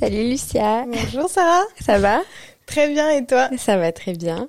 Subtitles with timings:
[0.00, 0.84] Salut Lucia.
[0.86, 1.62] Bonjour Sarah.
[1.80, 2.22] Ça va?
[2.66, 3.48] Très bien et toi?
[3.56, 4.48] Ça va très bien.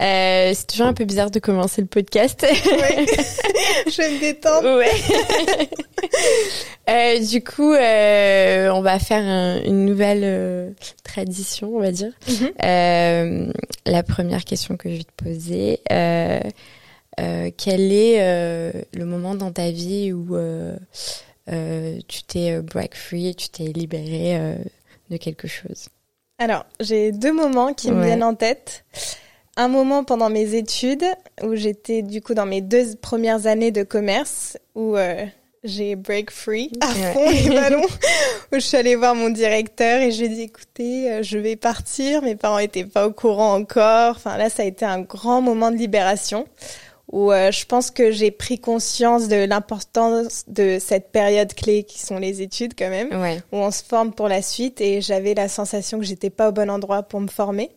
[0.00, 2.46] Euh, c'est toujours un peu bizarre de commencer le podcast.
[2.48, 3.06] Oui.
[3.90, 4.78] Je vais me détendre.
[4.78, 4.90] Ouais.
[6.88, 10.70] euh, du coup, euh, on va faire un, une nouvelle euh,
[11.04, 12.12] tradition, on va dire.
[12.64, 13.46] Euh,
[13.86, 16.40] la première question que je vais te poser, euh,
[17.56, 20.36] quel est le moment dans ta vie où
[21.48, 24.38] tu t'es break free, tu t'es libéré
[25.10, 25.88] de quelque chose?
[26.38, 28.06] Alors, j'ai deux moments qui me Ouais.
[28.06, 28.84] viennent en tête.
[29.60, 31.04] Un moment pendant mes études
[31.42, 35.24] où j'étais du coup dans mes deux premières années de commerce où euh,
[35.64, 37.82] j'ai break free à fond les ballons
[38.52, 41.38] où je suis allée voir mon directeur et je lui ai dit écoutez euh, je
[41.38, 45.00] vais partir mes parents étaient pas au courant encore enfin là ça a été un
[45.00, 46.46] grand moment de libération
[47.10, 51.98] où euh, je pense que j'ai pris conscience de l'importance de cette période clé qui
[51.98, 53.38] sont les études quand même Ouais.
[53.50, 56.52] où on se forme pour la suite et j'avais la sensation que j'étais pas au
[56.52, 57.70] bon endroit pour me former.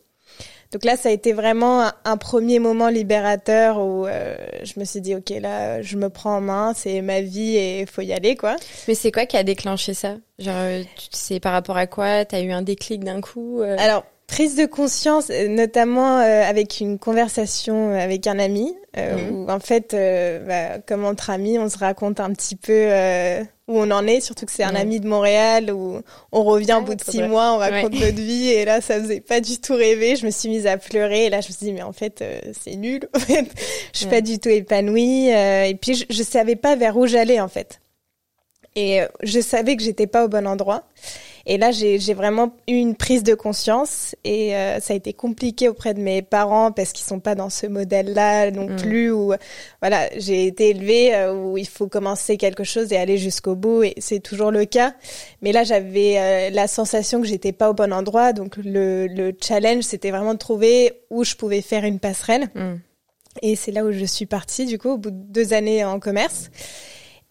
[0.71, 4.85] Donc là, ça a été vraiment un, un premier moment libérateur où euh, je me
[4.85, 8.13] suis dit, ok, là, je me prends en main, c'est ma vie et faut y
[8.13, 8.55] aller, quoi.
[8.87, 10.15] Mais c'est quoi qui a déclenché ça?
[10.39, 12.23] Genre, euh, tu sais par rapport à quoi?
[12.23, 13.75] T'as eu un déclic d'un coup euh?
[13.79, 19.35] Alors, prise de conscience, euh, notamment euh, avec une conversation avec un ami, euh, Mhm.
[19.45, 23.43] où en fait, euh, bah, comme entre amis, on se raconte un petit peu euh,
[23.67, 25.99] où on en est, surtout que c'est un ami de Montréal, où
[26.31, 27.99] on revient Ah, au bout de six mois, on raconte Ouais.
[28.05, 30.15] notre vie, et là, ça faisait pas du tout rêver.
[30.15, 32.21] Je me suis mise à pleurer, et là, je me suis dit, mais en fait,
[32.21, 33.07] euh, c'est nul.
[33.15, 33.45] En fait,
[33.93, 37.05] je suis pas du tout épanouie, euh, et puis je, je savais pas vers où
[37.05, 37.79] j'allais, en fait.
[38.75, 40.83] Et euh, je savais que j'étais pas au bon endroit.
[41.45, 45.69] Et là, j'ai vraiment eu une prise de conscience et euh, ça a été compliqué
[45.69, 48.75] auprès de mes parents parce qu'ils sont pas dans ce modèle-là non Mm.
[48.75, 49.11] plus.
[49.11, 49.33] Où
[49.81, 53.83] voilà, j'ai été élevée euh, où il faut commencer quelque chose et aller jusqu'au bout
[53.83, 54.93] et c'est toujours le cas.
[55.41, 58.33] Mais là, j'avais euh, la sensation que j'étais pas au bon endroit.
[58.33, 62.49] Donc le, le challenge, c'était vraiment de trouver où je pouvais faire une passerelle.
[62.55, 62.75] Hmm.
[63.41, 65.99] Et c'est là où je suis partie, du coup, au bout de deux années en
[65.99, 66.51] commerce.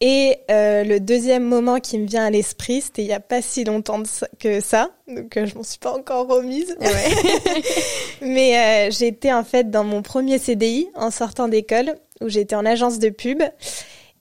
[0.03, 3.43] Et euh, le deuxième moment qui me vient à l'esprit, c'était il y a pas
[3.43, 6.75] si longtemps de ça- que ça, donc euh, je m'en suis pas encore remise.
[8.23, 12.67] Mais euh, j'étais en fait dans mon premier CDI en sortant d'école, où j'étais en
[12.67, 13.43] agence de pub.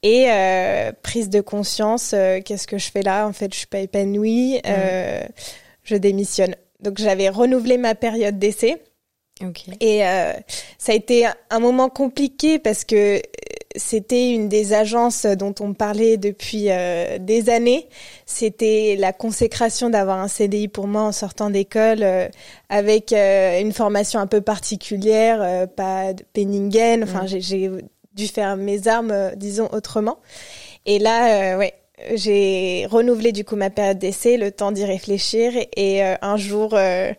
[0.02, 3.28] Et euh, prise de conscience, euh, qu'est-ce que je fais là?
[3.28, 5.22] En fait, je suis pas épanouie, euh,
[5.84, 6.56] je démissionne.
[6.82, 8.82] Donc j'avais renouvelé ma période d'essai.
[9.46, 9.64] Ok.
[9.82, 10.32] Et euh,
[10.78, 13.22] ça a été un moment compliqué parce que
[13.76, 17.88] c'était une des agences dont on parlait depuis euh, des années.
[18.26, 22.28] C'était la consécration d'avoir un CDI pour moi en sortant d'école euh,
[22.70, 27.04] avec euh, une formation un peu particulière, euh, pas de Penningen.
[27.04, 27.28] Enfin, Mm.
[27.28, 27.72] j'ai- j'ai
[28.14, 30.18] dû faire mes armes, euh, disons, autrement.
[30.86, 31.74] Et là, euh, ouais.
[32.16, 36.70] J'ai renouvelé du coup ma période d'essai, le temps d'y réfléchir et euh, un jour
[36.74, 37.12] euh,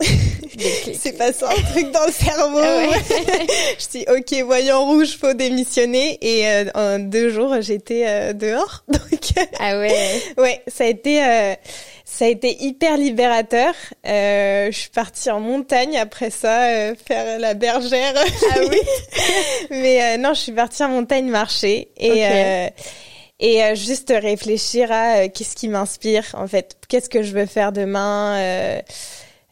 [0.94, 2.58] c'est passé un truc dans le cerveau.
[2.62, 3.46] Ah ouais.
[3.78, 6.18] je dis ok, voyant rouge, faut démissionner.
[6.22, 8.84] Et euh, en deux jours, j'étais euh, dehors.
[8.88, 9.02] Donc
[9.58, 10.22] Ah ouais.
[10.36, 11.54] ouais, ça a été euh,
[12.04, 13.74] ça a été hyper libérateur.
[14.06, 18.14] Euh, je suis partie en montagne après ça, euh, faire la bergère.
[18.16, 18.78] Ah oui.
[19.70, 22.18] Mais euh, non, je suis partie en montagne marcher et Ok.
[22.20, 22.68] euh,
[23.40, 27.46] et euh, juste réfléchir à euh, qu'est-ce qui m'inspire en fait, qu'est-ce que je veux
[27.46, 28.36] faire demain.
[28.38, 28.80] euh,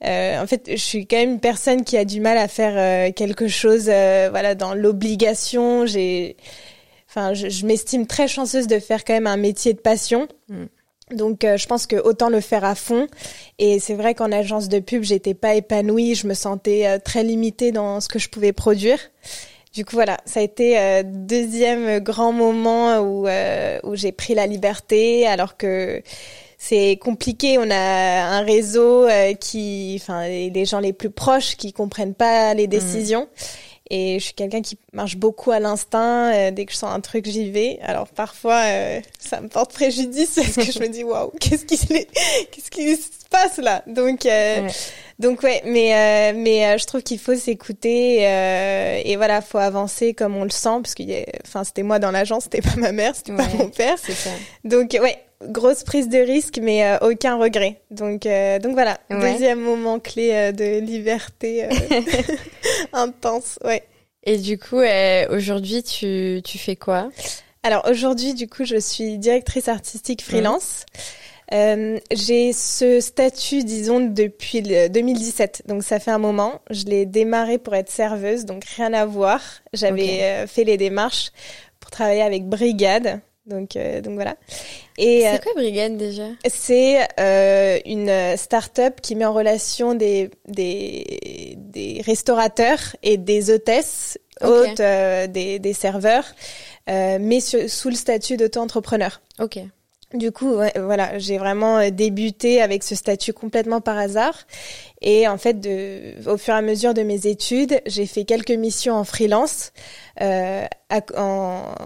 [0.05, 2.75] euh, en fait, je suis quand même une personne qui a du mal à faire
[2.77, 5.87] euh, quelque chose, euh, voilà, dans l'obligation.
[5.87, 6.37] J'ai,
[7.09, 10.29] enfin, je, je m'estime très chanceuse de faire quand même un métier de passion.
[10.49, 10.65] Mm.
[11.13, 13.07] Donc, euh, je pense que autant le faire à fond.
[13.59, 16.15] Et c'est vrai qu'en agence de pub, j'étais pas épanouie.
[16.17, 18.99] Je me sentais euh, très limitée dans ce que je pouvais produire.
[19.73, 24.35] Du coup, voilà, ça a été euh, deuxième grand moment où euh, où j'ai pris
[24.35, 26.03] la liberté, alors que
[26.69, 27.59] c'est compliqué.
[27.59, 32.55] On a un réseau euh, qui, enfin, les gens les plus proches qui comprennent pas
[32.55, 33.29] les décisions.
[33.89, 36.33] Et je suis quelqu'un qui marche beaucoup à l'instinct.
[36.35, 37.79] euh, dès que je sens un truc, j'y vais.
[37.83, 41.77] Alors parfois, euh, ça me porte préjudice parce que je me dis waouh, qu'est-ce qui,
[41.77, 41.87] se-
[42.51, 43.85] qu'est-ce qui se passe là?
[43.87, 44.73] Donc, euh, Ouais.
[45.21, 49.59] donc ouais, mais euh, mais euh, je trouve qu'il faut s'écouter euh, et voilà, faut
[49.59, 52.63] avancer comme on le sent parce qu'il y a, enfin, c'était moi dans l'agence, c'était
[52.63, 53.99] pas ma mère, c'était pas mon père.
[54.05, 54.31] C'est ça.
[54.65, 55.17] Donc ouais,
[55.49, 57.81] grosse prise de risque, mais euh, aucun regret.
[57.91, 59.33] Donc donc voilà, Ouais.
[59.33, 61.69] deuxième moment clé euh, de liberté euh,
[62.93, 63.59] intense.
[63.65, 63.83] Ouais.
[64.25, 67.11] Et du coup, euh, aujourd'hui, tu, tu fais quoi?
[67.63, 70.85] Alors aujourd'hui, du coup, je suis directrice artistique freelance.
[71.53, 76.61] euh, J'ai ce statut, disons, depuis le 2017, donc ça fait un moment.
[76.71, 79.41] Je l'ai démarré pour être serveuse, donc rien à voir.
[79.73, 81.31] J'avais euh, fait les démarches
[81.81, 83.21] pour travailler avec Brigade.
[83.47, 84.37] Donc, euh, donc voilà.
[84.99, 91.55] Et c'est quoi Brigade déjà C'est euh, une start-up qui met en relation des, des,
[91.57, 96.25] des restaurateurs et des hôtesses, hôtes, des, des serveurs,
[96.89, 99.21] mais sous le statut d'auto-entrepreneur.
[99.39, 99.61] Ok.
[100.17, 104.35] Du coup, voilà, j'ai vraiment euh, débuté avec ce statut complètement par hasard.
[105.03, 108.51] Et en fait, de, au fur et à mesure de mes études, j'ai fait quelques
[108.51, 109.73] missions en freelance
[110.21, 111.01] euh, à,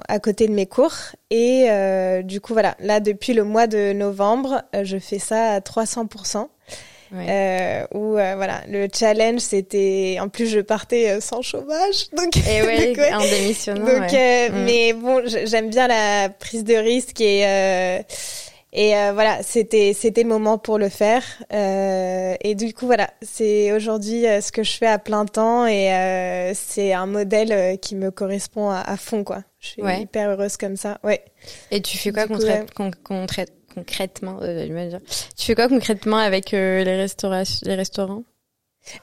[0.09, 0.95] à, côté de mes cours.
[1.31, 5.53] Et euh, du coup, voilà, là, depuis le mois de novembre, euh, je fais ça
[5.53, 6.49] à 300%.
[7.13, 7.27] Ouais.
[7.29, 12.37] Euh, où euh, voilà le challenge c'était en plus je partais euh, sans chômage donc
[12.37, 14.65] et ouais, donc, en démissionnant donc mm.
[14.65, 17.41] mais bon j'aime bien la prise de risque et
[18.73, 21.25] et voilà c'était c'était le moment pour le faire.
[21.51, 26.93] Et du coup voilà c'est aujourd'hui ce que je fais à plein temps et c'est
[26.93, 29.43] un modèle qui me correspond à, à fond quoi.
[29.59, 31.25] Je suis hyper heureuse comme ça ouais.
[31.73, 34.99] Et tu fais quoi concrètement concrètement euh,
[35.37, 38.25] Tu fais quoi concrètement avec euh, les, restaurations, les restaurants?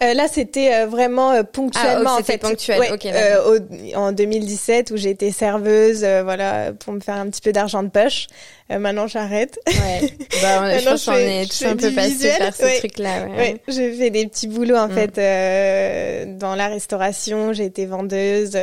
[0.01, 2.15] Euh, là, c'était euh, vraiment euh, ponctuellement.
[2.15, 2.39] Ah, en fait.
[2.39, 2.79] ponctuel.
[2.79, 3.11] Ouais, okay,
[3.45, 7.89] au, en 2017, où été serveuse, voilà, pour me faire un petit peu d'argent de
[7.89, 8.27] poche.
[8.69, 9.59] Maintenant, j'arrête.
[9.67, 10.13] Ouais.
[10.39, 13.25] Bah, je pense qu'on est tous un peu passé par ce truc-là.
[13.25, 13.37] Ouais.
[13.37, 13.61] ouais.
[13.67, 14.91] J'ai fait des petits boulots en mm.
[14.91, 17.53] fait dans la restauration.
[17.53, 18.55] J'ai été vendeuse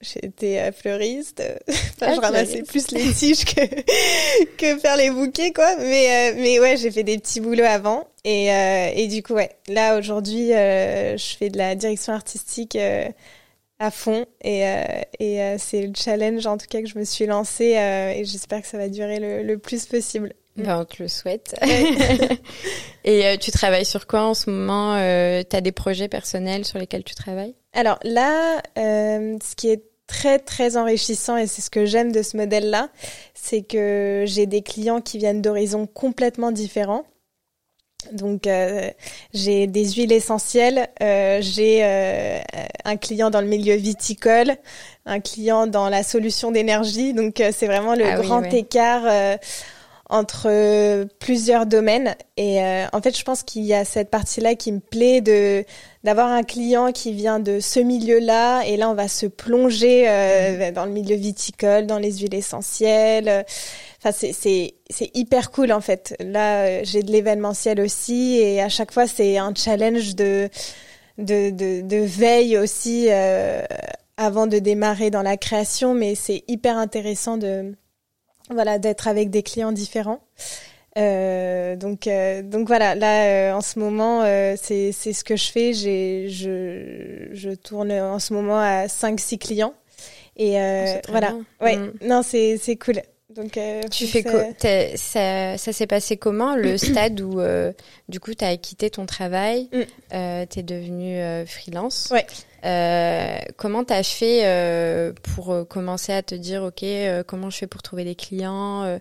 [0.00, 1.42] j'étais euh, fleuriste.
[1.68, 3.60] enfin, ah, je ramassais plus les tiges que
[4.56, 5.76] que faire les bouquets, quoi.
[5.78, 8.06] Mais euh, mais ouais, j'ai fait des petits boulots avant.
[8.24, 12.76] Et euh, et du coup, ouais, là aujourd'hui, je fais de la direction artistique
[13.80, 14.26] à fond.
[14.42, 14.62] Et
[15.18, 17.74] et c'est le challenge en tout cas que je me suis lancée.
[18.16, 20.34] et j'espère que ça va durer le, le plus possible.
[20.56, 21.58] Ben, on te le souhaite.
[23.04, 27.04] et tu travailles sur quoi en ce moment Tu as des projets personnels sur lesquels
[27.04, 27.54] tu travailles?
[27.72, 32.36] Alors là, ce qui est très très enrichissant et c'est ce que j'aime de ce
[32.36, 32.88] modèle-là,
[33.32, 37.04] c'est que j'ai des clients qui viennent d'horizons complètement différents.
[38.12, 38.90] Donc euh,
[39.32, 42.40] j'ai des huiles essentielles, euh, j'ai euh,
[42.84, 44.56] un client dans le milieu viticole,
[45.06, 47.12] un client dans la solution d'énergie.
[47.12, 49.02] Donc c'est vraiment le ah grand écart
[50.10, 52.16] entre plusieurs domaines.
[52.36, 55.64] Et euh, en fait, je pense qu'il y a cette partie-là qui me plaît de
[56.02, 58.62] d'avoir un client qui vient de ce milieu-là.
[58.66, 60.72] Et là, on va se plonger euh, mmh.
[60.72, 63.44] dans le milieu viticole, dans les huiles essentielles.
[63.98, 66.16] Enfin, c'est c'est c'est hyper cool en fait.
[66.20, 70.48] Là, euh, j'ai de l'événementiel aussi, et à chaque fois, c'est un challenge de
[71.18, 73.08] de de, de veille aussi.
[74.16, 77.74] avant de démarrer dans la création, mais c'est hyper intéressant de
[78.50, 80.20] voilà, d'être avec des clients différents.
[80.98, 84.22] Euh, donc, euh, donc voilà, là euh, en ce moment,
[84.56, 85.72] c'est ce que je fais.
[85.72, 89.74] J'ai je je tourne en ce moment à 5-6 clients
[90.36, 91.34] et oh, voilà.
[91.60, 91.92] Ouais, mm.
[92.02, 93.02] non c'est c'est cool.
[93.34, 93.58] Donc
[93.92, 94.44] tu fais quoi
[94.96, 97.40] Ça ça s'est passé comment le stade où
[98.08, 100.46] du coup tu as quitté ton travail, mm.
[100.48, 102.08] tu es devenu freelance?
[102.10, 102.26] Ouais.
[102.64, 107.56] Euh, comment t'as fait euh, pour euh, commencer à te dire ok euh, comment je
[107.56, 108.98] fais pour trouver des clients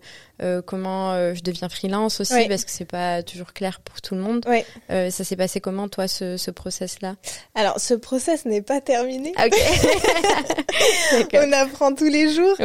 [0.66, 4.46] comment je deviens freelance aussi parce que c'est pas toujours clair pour tout le monde.
[4.88, 7.16] Ça s'est passé comment toi ce, ce process là
[7.56, 9.34] alors ce process n'est pas terminé.
[11.34, 12.56] On apprend tous les jours.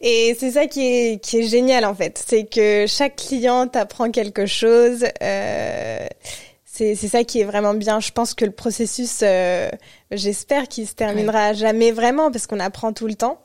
[0.00, 2.22] Et c'est ça qui est qui est génial en fait.
[2.24, 5.04] C'est que chaque client t'apprend quelque chose
[6.74, 8.00] c'est c'est ça qui est vraiment bien.
[8.00, 9.70] Je pense que le processus, euh,
[10.10, 13.38] j'espère qu'il se terminera jamais vraiment parce qu'on apprend tout le temps.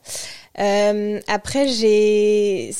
[0.57, 2.71] Euh, après, j'ai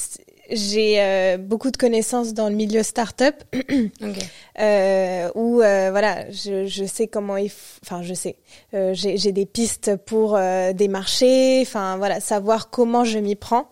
[0.50, 4.26] j'ai euh, beaucoup de connaissances dans le milieu startup okay.
[4.60, 7.52] euh, où euh, voilà je, je sais comment il
[7.84, 8.36] enfin je sais
[8.74, 10.40] euh, j'ai des pistes pour
[10.74, 13.70] des marchés enfin voilà savoir comment je m'y prends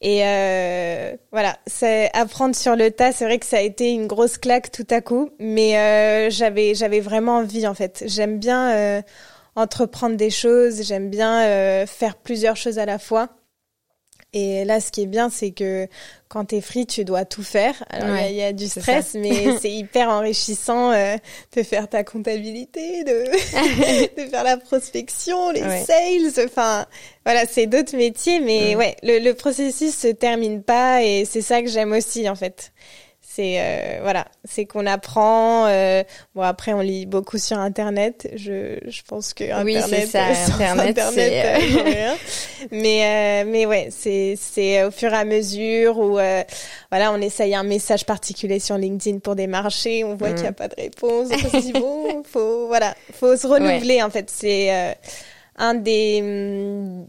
[0.00, 3.12] et euh, voilà, c'est apprendre sur le tas.
[3.12, 6.74] C'est vrai que ça a été une grosse claque tout à coup, mais euh, j'avais
[6.74, 8.04] j'avais vraiment envie en fait.
[8.06, 9.02] J'aime bien euh,
[9.56, 13.28] entreprendre des choses, j'aime bien euh, faire plusieurs choses à la fois.
[14.34, 15.88] Et là, ce qui est bien, c'est que
[16.28, 17.82] quand t'es free, tu dois tout faire.
[17.88, 21.16] Alors il y, a du stress, mais c'est hyper enrichissant euh,
[21.56, 23.24] de faire ta comptabilité, de,
[24.22, 26.44] de faire la prospection, les sales.
[26.44, 26.84] Enfin,
[27.24, 31.62] voilà, c'est d'autres métiers, mais ouais, le, le, processus se termine pas, et c'est ça
[31.62, 32.72] que j'aime aussi en fait.
[33.30, 35.66] C'est euh, voilà, c'est qu'on apprend.
[35.66, 36.02] Euh,
[36.34, 38.28] bon après, on lit beaucoup sur Internet.
[38.34, 40.24] Je, je pense que Internet, oui, c'est ça.
[40.54, 41.44] Internet, Internet
[41.76, 42.14] euh,
[42.70, 47.64] mais mais ouais, c'est c'est au fur et à mesure où voilà, on essaye un
[47.64, 50.54] message particulier sur LinkedIn pour des marchés, on voit qu'il n'y a mm.
[50.54, 54.30] pas de réponse, on se dit bon, faut voilà, faut se renouveler en fait.
[54.30, 54.96] C'est
[55.56, 57.06] un des hum,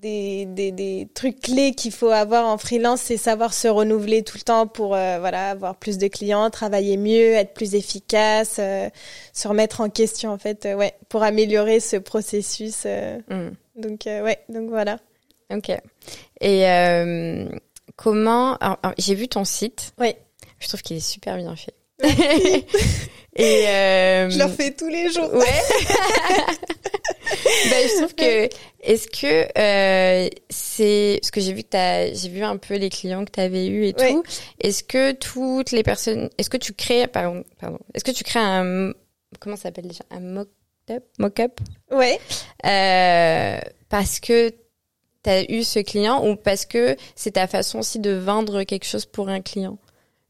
[0.00, 4.38] des, des, des trucs clés qu'il faut avoir en freelance, c'est savoir se renouveler tout
[4.38, 8.88] le temps pour euh, voilà avoir plus de clients, travailler mieux, être plus efficace, euh,
[9.32, 12.86] se remettre en question en fait, euh, ouais, pour améliorer ce processus.
[12.86, 13.50] Mm.
[13.76, 14.98] Donc ouais, donc voilà.
[15.50, 15.70] Ok.
[16.40, 16.64] Et
[17.96, 18.58] comment
[18.98, 19.92] J'ai vu ton site.
[19.98, 20.14] Oui.
[20.58, 21.74] Je trouve qu'il est super bien fait.
[23.36, 25.32] Et je le fais tous les jours.
[25.32, 25.46] Ouais.
[27.70, 28.48] ben, je trouve que
[28.82, 32.90] est-ce que euh, c'est ce que j'ai vu que t'as j'ai vu un peu les
[32.90, 34.22] clients que tu avais eu et tout.
[34.60, 38.40] Est-ce que toutes les personnes est-ce que tu crées pardon pardon est-ce que tu crées
[38.40, 38.92] un
[39.38, 40.04] comment ça s'appelle déjà?
[40.10, 41.04] Un mock-up?
[41.18, 41.60] Mock-up?
[41.90, 42.18] Ouais.
[42.66, 44.50] Euh, parce que
[45.22, 48.86] tu as eu ce client ou parce que c'est ta façon aussi de vendre quelque
[48.86, 49.78] chose pour un client?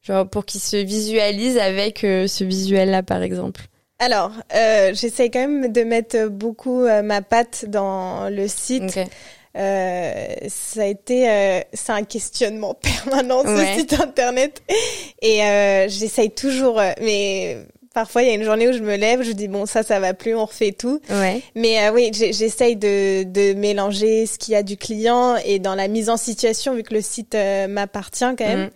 [0.03, 3.63] Genre pour qu'il se visualise avec euh, ce visuel là par exemple.
[3.99, 8.99] Alors, euh, j'essaie quand même de mettre beaucoup euh, ma patte dans le site.
[9.57, 14.63] Euh, ça a été, euh, c'est un questionnement permanent ce site internet,
[15.23, 16.81] et euh, j'essaye toujours.
[17.03, 17.59] mais
[17.93, 19.99] parfois, il y a une journée où je me lève, je dis bon ça, ça
[19.99, 21.01] va plus, on refait tout.
[21.11, 21.43] Ouais.
[21.57, 25.89] Mais oui, j'essaye de, de mélanger ce qu'il y a du client et dans la
[25.89, 27.37] mise en situation, vu que le site
[27.69, 28.67] m'appartient quand même.
[28.67, 28.71] Mm.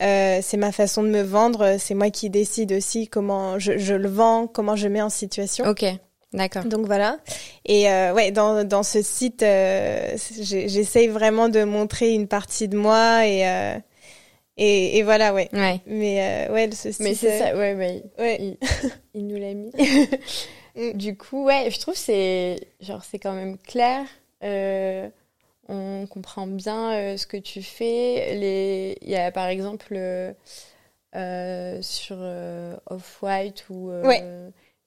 [0.00, 1.76] Euh, c'est ma façon de me vendre.
[1.78, 5.66] C'est moi qui décide aussi comment je, je, le vends, comment je mets en situation.
[5.66, 5.84] Ok,
[6.32, 6.64] d'accord.
[6.64, 7.18] Donc voilà.
[7.66, 12.76] Et euh, ouais, dans, dans ce site, euh, j'essaye vraiment de montrer une partie de
[12.76, 13.78] moi et euh,
[14.58, 15.48] et, et, voilà, ouais.
[15.54, 15.80] Ouais.
[15.86, 17.00] Mais euh, ouais, ce site.
[17.00, 18.02] Mais c'est ça, ouais, ouais.
[18.18, 18.38] ouais.
[18.38, 18.56] Il,
[19.14, 19.72] il nous l'a mis.
[20.74, 20.92] Mm.
[20.92, 24.06] du coup, ouais, je trouve c'est genre c'est quand même clair.
[25.68, 28.34] On comprend bien euh, ce que tu fais.
[28.34, 28.98] Les...
[29.02, 30.32] Il y a par exemple euh,
[31.82, 33.90] sur euh, Off-White ou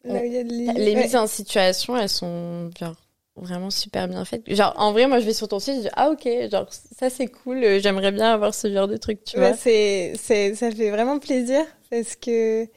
[0.04, 2.70] les mises en situation, elles sont
[3.38, 4.44] vraiment super bien faites.
[4.54, 7.10] Genre en vrai, moi je vais sur ton site, je dis ah ok, genre ça
[7.10, 9.54] c'est cool, j'aimerais bien avoir ce genre de truc, tu vois.
[9.54, 12.68] C'est c'est ça fait vraiment plaisir parce que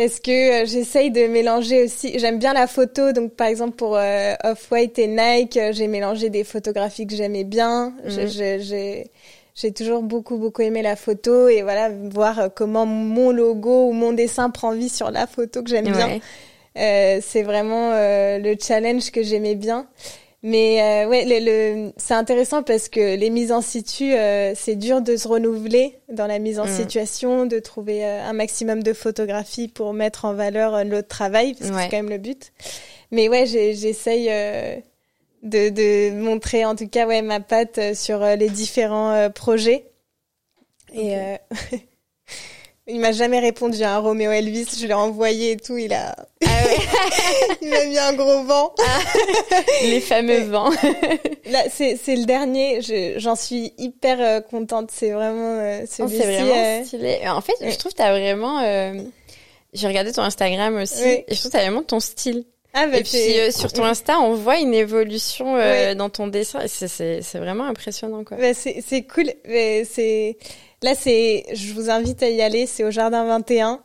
[0.00, 2.18] parce que euh, j'essaye de mélanger aussi.
[2.18, 6.30] J'aime bien la photo, donc par exemple pour euh, Off-White et Nike, euh, j'ai mélangé
[6.30, 7.92] des photographies que j'aimais bien.
[8.06, 9.10] Mhm.
[9.54, 14.14] J'ai toujours beaucoup beaucoup aimé la photo et voilà voir comment mon logo ou mon
[14.14, 16.18] dessin prend vie sur la photo que j'aime bien.
[16.78, 19.86] Euh, c'est vraiment le challenge que j'aimais bien.
[20.42, 24.74] Mais euh, ouais, le, le c'est intéressant parce que les mises en situ, euh, c'est
[24.74, 26.76] dur de se renouveler dans la mise en mm.
[26.76, 31.54] situation, de trouver euh, un maximum de photographies pour mettre en valeur euh, notre travail,
[31.54, 32.52] parce que c'est quand même le but.
[33.10, 34.28] Mais ouais, j'essaye
[35.42, 39.84] de, de montrer en tout cas ouais ma patte sur les différents projets.
[40.94, 41.16] Et
[42.90, 46.14] Il m'a jamais répondu à un Roméo Elvis, je l'ai envoyé et tout, il a
[46.46, 46.48] ah
[47.62, 48.74] il m'a mis un gros vent.
[48.78, 49.00] Ah,
[49.82, 50.70] les fameux vents.
[51.46, 52.80] Là c'est c'est le dernier,
[53.18, 57.20] j'en suis hyper euh, contente, c'est vraiment euh, c'est vraiment euh, stylé.
[57.28, 58.62] En fait, je trouve que tu as vraiment
[59.72, 62.44] j'ai regardé ton Instagram aussi et je trouve que tu as vraiment ton style.
[62.72, 65.56] Ah, bah, et puis sur ton Insta, on voit une évolution
[65.94, 66.60] dans ton dessin.
[66.66, 68.36] C'est c'est vraiment impressionnant quoi.
[68.36, 69.30] Bah, c'est c'est cool.
[69.44, 70.36] C'est
[70.82, 72.66] Là, c'est, je vous invite à y aller.
[72.66, 73.80] C'est au Jardin 21.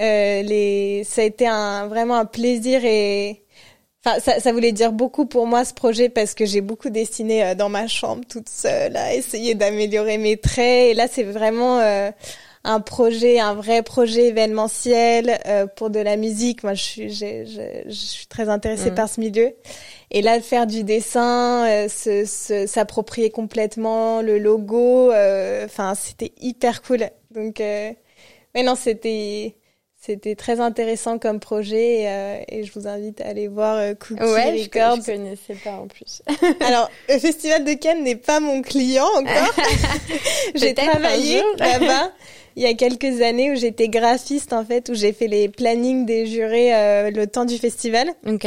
[0.00, 3.44] Euh, les, ça a été vraiment un plaisir et,
[4.04, 7.44] enfin, ça, ça voulait dire beaucoup pour moi ce projet parce que j'ai beaucoup dessiné
[7.44, 10.90] euh, dans ma chambre toute seule à essayer d'améliorer mes traits.
[10.90, 12.10] Et là, c'est vraiment euh,
[12.64, 16.62] un projet, un vrai projet événementiel euh, pour de la musique.
[16.62, 18.94] Moi, je suis, je, je, je suis très intéressée mm.
[18.94, 19.52] par ce milieu.
[20.10, 21.88] Et là, faire du dessin, euh,
[22.66, 27.10] s'approprier complètement le logo, euh, enfin, c'était hyper cool.
[27.30, 27.92] Donc, euh,
[28.54, 29.56] mais non, c'était
[30.04, 34.22] c'était très intéressant comme projet euh, et, je vous invite à aller voir euh, Cookie
[34.22, 34.96] ouais, Records.
[34.96, 36.20] Je, je connaissais pas en plus.
[36.60, 39.54] Alors, le Festival de Cannes n'est pas mon client encore.
[40.54, 42.12] j'ai travaillé là-bas
[42.56, 46.06] il y a quelques années où j'étais graphiste en fait, où j'ai fait les plannings
[46.06, 48.08] des jurés euh, le temps du festival.
[48.26, 48.46] Ok.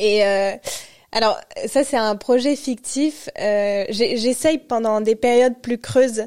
[0.00, 0.52] Et euh,
[1.12, 3.28] alors ça c'est un projet fictif.
[3.40, 6.26] Euh, J'essaye pendant des périodes plus creuses,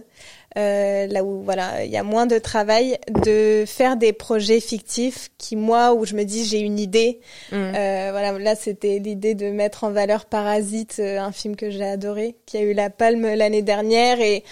[0.57, 5.29] euh, là où voilà il y a moins de travail, de faire des projets fictifs
[5.37, 7.19] qui moi où je me dis j'ai une idée.
[7.51, 7.55] Mmh.
[7.55, 11.83] Euh, voilà là c'était l'idée de mettre en valeur Parasite, euh, un film que j'ai
[11.83, 14.43] adoré, qui a eu la palme l'année dernière et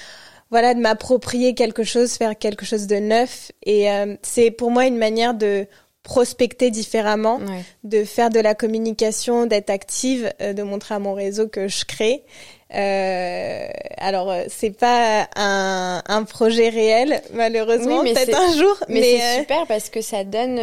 [0.56, 3.52] voilà, de m'approprier quelque chose, faire quelque chose de neuf.
[3.66, 3.90] Et
[4.22, 5.68] c'est pour moi une manière de
[6.02, 7.42] prospecter différemment,
[7.84, 12.24] de faire de la communication, d'être active, de montrer à mon réseau que je crée.
[12.74, 19.40] Euh, alors c'est pas un, un, projet réel malheureusement peut-être un jour mais, mais c'est
[19.42, 20.60] super parce que ça donne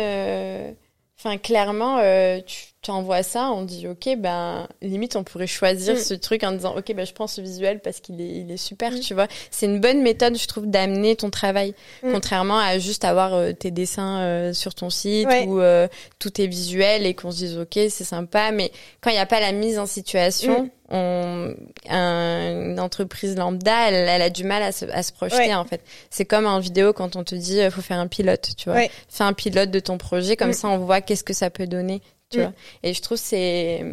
[1.17, 1.99] enfin clairement
[2.45, 5.99] tu tu envoies ça, on dit ok ben limite on pourrait choisir mm.
[5.99, 8.57] ce truc en disant ok ben je prends ce visuel parce qu'il est il est
[8.57, 9.01] super mm.
[9.01, 9.29] tu vois.
[9.53, 11.75] C'est une bonne méthode je trouve d'amener ton travail.
[12.03, 12.13] Mm.
[12.13, 15.87] contrairement à juste avoir euh, tes dessins euh, sur ton site ou euh,
[16.19, 19.27] tout est visuel et qu'on se dise ok c'est sympa mais quand il n'y a
[19.27, 21.55] pas la mise en situation on,
[21.89, 25.65] un, une entreprise lambda elle, elle, a du mal à se, à se projeter en
[25.65, 25.81] fait.
[26.11, 28.83] C'est comme en vidéo quand on te dit faut faire un pilote tu vois.
[29.09, 32.03] Fais un pilote de ton projet comme ça on voit qu'est-ce que ça peut donner
[32.33, 32.43] tu mm.
[32.43, 32.53] vois.
[32.83, 33.85] Et je trouve c'est,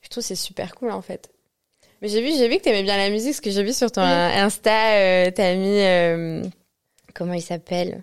[0.00, 1.30] je trouve c'est super cool en fait.
[2.00, 3.92] Mais j'ai vu, j'ai vu que t'aimais bien la musique, parce que j'ai vu sur
[3.92, 6.42] ton Insta, euh, t'as mis, euh,
[7.14, 8.02] comment il s'appelle?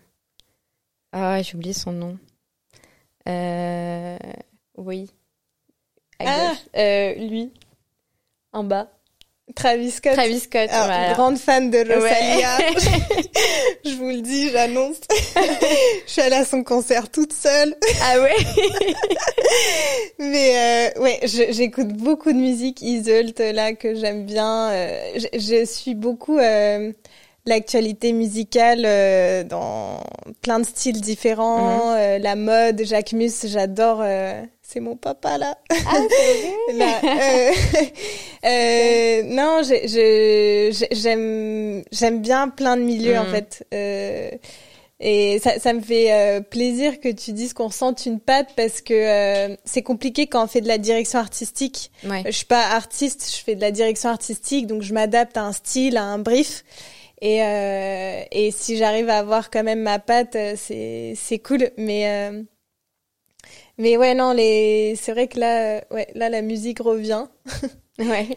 [1.11, 2.17] Ah, j'ai oublié son nom.
[3.27, 4.17] Euh,
[4.77, 5.11] oui.
[6.19, 6.53] Ah.
[7.17, 7.51] Lui,
[8.53, 8.89] en bas.
[9.55, 10.13] Travis Scott.
[10.13, 12.57] Travis Scott, ah, Grande fan de Rosalia.
[13.85, 14.97] je vous le dis, j'annonce.
[15.35, 17.75] je suis allée à son concert toute seule.
[18.03, 18.35] Ah ouais
[20.19, 24.69] Mais euh, ouais, j'écoute beaucoup de musique Isolt là que j'aime bien.
[24.71, 26.91] Euh, je, je, suis beaucoup euh,
[27.45, 30.03] l'actualité musicale euh, dans
[30.41, 31.97] plein de styles différents, mhm.
[31.97, 34.03] euh, la mode, Jacques Mus, j'adore
[34.71, 35.57] c'est mon papa là.
[35.71, 35.95] Ah,
[36.73, 37.85] là euh, euh,
[39.61, 39.77] non,
[40.91, 43.31] j'aime j'aime bien plein de milieux en mm.
[43.31, 43.67] fait.
[43.73, 44.29] Euh,
[45.01, 48.81] et ça, ça me fait euh, plaisir que tu dises qu'on sente une patte parce
[48.81, 51.89] que euh, c'est compliqué quand on fait de la direction artistique.
[52.03, 52.23] Ouais.
[52.25, 55.53] Je suis pas artiste, je fais de la direction artistique, donc je m'adapte à un
[55.53, 56.65] style, à un brief.
[57.21, 61.69] Et, euh, et si j'arrive à avoir quand même ma patte, c'est c'est cool.
[61.77, 62.31] Mais
[63.77, 64.95] mais ouais, non, les...
[64.97, 67.25] c'est vrai que là, ouais, là, la musique revient.
[67.99, 68.27] ouais.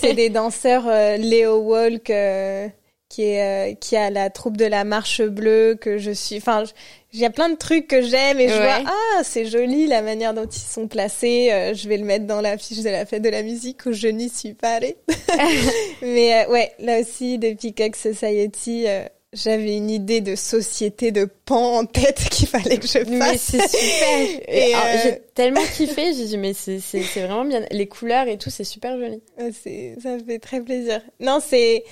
[0.00, 2.68] c'est des danseurs, euh, Léo Walk, euh,
[3.08, 6.64] qui est, euh, qui a la troupe de la Marche Bleue, que je suis, enfin,
[7.12, 10.02] il y a plein de trucs que j'aime et je vois, ah, c'est joli la
[10.02, 13.22] manière dont ils sont placés, je vais le mettre dans la fiche de la fête
[13.22, 14.96] de la musique où je n'y suis pas allée.
[16.02, 18.86] Mais ouais, là aussi, depuis Peacock Society,
[19.32, 23.08] j'avais une idée de société de pan en tête qu'il fallait que je fasse.
[23.08, 24.44] Mais c'est super.
[24.48, 26.12] et euh, J'ai tellement kiffé.
[26.14, 27.64] J'ai dit mais c'est c'est vraiment bien.
[27.70, 29.22] Les couleurs et tout, c'est super joli.
[29.62, 31.00] C'est ça fait très plaisir.
[31.20, 31.84] Non, c'est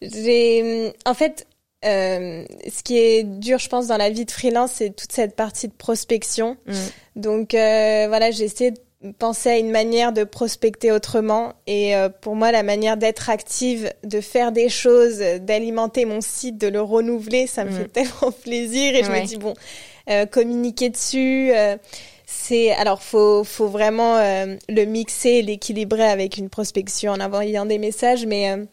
[0.00, 1.46] j'ai en fait
[1.84, 5.36] euh, ce qui est dur, je pense, dans la vie de freelance, c'est toute cette
[5.36, 6.56] partie de prospection.
[6.66, 6.72] Mm.
[7.16, 8.80] Donc euh, voilà, j'ai essayé de
[9.12, 11.54] penser à une manière de prospecter autrement.
[11.66, 16.58] Et euh, pour moi, la manière d'être active, de faire des choses, d'alimenter mon site,
[16.58, 17.74] de le renouveler, ça me mm.
[17.74, 18.94] fait tellement plaisir.
[18.94, 19.54] Et je me dis, bon,
[20.10, 21.76] euh, communiquer dessus, euh,
[22.26, 22.72] c'est...
[22.72, 24.18] Alors, faut, faut vraiment
[24.68, 28.26] le mixer, l'équilibrer avec une prospection en envoyant des messages.
[28.26, 28.66] Mais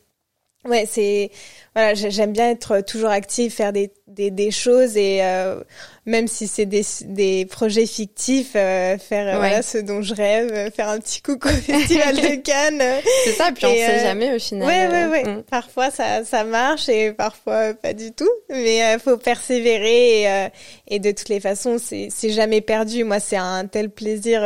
[0.65, 1.31] ouais, c'est
[1.75, 5.59] voilà, j'aime bien être toujours active, faire des, des, des choses et euh,
[6.05, 10.71] même si c'est des, des projets fictifs, euh, faire euh, voilà ce dont je rêve,
[10.71, 13.01] faire un petit coucou au festival de Cannes.
[13.25, 14.67] C'est ça, puis on ne sait jamais au final.
[14.67, 15.23] Ouais, ouais, ouais.
[15.37, 15.43] Mm.
[15.49, 20.49] Parfois ça ça marche et parfois pas du tout, mais faut persévérer et,
[20.87, 23.03] et de toutes les façons c'est c'est jamais perdu.
[23.03, 24.43] Moi c'est un tel plaisir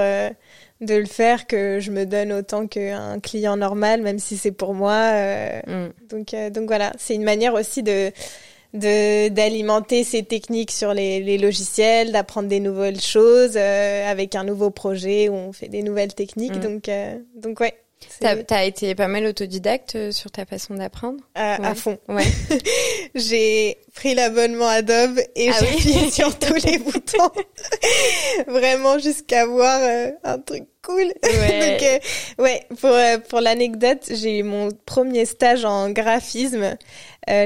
[0.81, 4.73] de le faire que je me donne autant qu'un client normal, même si c'est pour
[4.73, 5.11] moi.
[5.13, 5.93] Euh, mm.
[6.09, 8.11] Donc, euh, donc voilà, c'est une manière aussi de
[8.73, 14.43] de d'alimenter ces techniques sur les, les logiciels, d'apprendre des nouvelles choses euh, avec un
[14.43, 16.57] nouveau projet où on fait des nouvelles techniques.
[16.57, 16.61] Mm.
[16.61, 16.89] Donc
[17.35, 17.73] donc ouais.
[18.19, 21.19] T'as as été pas mal autodidacte euh, sur ta façon d'apprendre?
[21.35, 21.97] À fond.
[22.07, 22.25] Ouais.
[23.15, 27.31] j'ai pris l'abonnement Adobe et ah j'ai appuyé sur tous les boutons.
[28.47, 31.11] Vraiment jusqu'à voir euh, un truc cool.
[31.23, 31.71] Ouais.
[31.71, 36.75] Donc, euh, ouais, pour, pour l'anecdote, j'ai eu mon premier stage en graphisme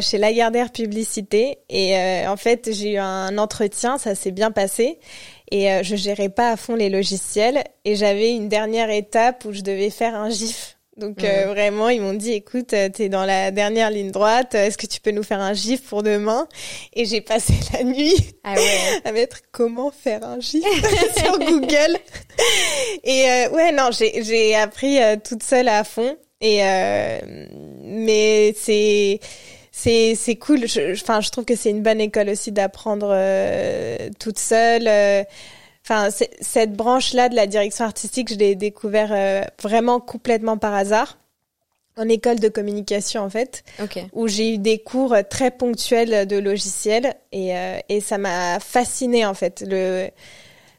[0.02, 1.96] chez Lagardère Publicité et
[2.28, 5.00] en fait, j'ai eu un entretien, ça s'est bien passé
[5.52, 9.52] et euh, je gérais pas à fond les logiciels et j'avais une dernière étape où
[9.52, 10.78] je devais faire un GIF.
[10.98, 14.56] Donc euh, vraiment, ils m'ont dit, écoute, euh, tu es dans la dernière ligne droite,
[14.56, 16.48] est-ce que tu peux nous faire un GIF pour demain?
[16.94, 19.02] Et j'ai passé la nuit ah ouais.
[19.06, 20.64] à mettre comment faire un GIF
[21.18, 21.98] sur Google.
[23.04, 26.18] Et ouais, non, j'ai appris toute seule à fond.
[26.40, 26.62] Et
[27.84, 29.20] mais c'est
[29.72, 30.66] c'est c'est cool.
[30.66, 34.88] Enfin, je, trouve que c'est une bonne école aussi d'apprendre euh, toute seule.
[34.88, 35.24] Euh,
[35.86, 36.10] enfin,
[36.42, 41.18] cette branche là de la direction artistique, je l'ai découvert euh, vraiment complètement par hasard.
[41.98, 44.00] en école de communication en fait, Ok.
[44.14, 49.26] où j'ai eu des cours très ponctuels de logiciels et, euh, et ça m'a fasciné
[49.26, 50.10] en fait le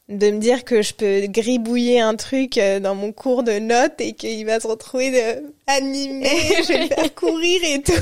[0.08, 4.00] de me dire que je peux gribouiller un truc euh, dans mon cours de notes
[4.00, 6.28] et qu'il va se retrouver de, animé,
[6.62, 7.92] je vais le faire courir et tout.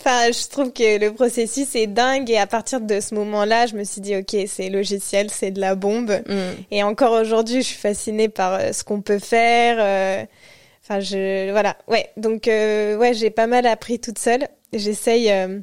[0.00, 3.74] Enfin, je trouve que le processus est dingue et à partir de ce moment-là, je
[3.76, 6.20] me suis dit ok, c'est logiciel, c'est de la bombe.
[6.26, 6.40] Mm.
[6.72, 9.76] Et encore aujourd'hui, je suis fascinée par euh, ce qu'on peut faire.
[9.78, 10.24] euh,
[10.88, 12.10] Enfin, je voilà, ouais.
[12.16, 14.46] Donc euh, ouais, j'ai pas mal appris toute seule.
[14.72, 15.58] J'essaye euh,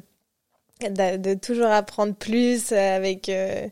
[0.82, 3.66] de, de toujours apprendre plus avec euh,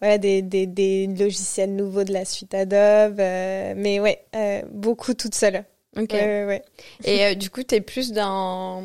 [0.00, 3.18] voilà des, des, des logiciels nouveaux de la suite Adobe.
[3.20, 5.64] euh, mais ouais, euh, beaucoup toute seule.
[5.96, 6.12] Ok.
[6.12, 6.62] Ouais.
[7.04, 8.84] Et euh, du coup, t'es plus dans.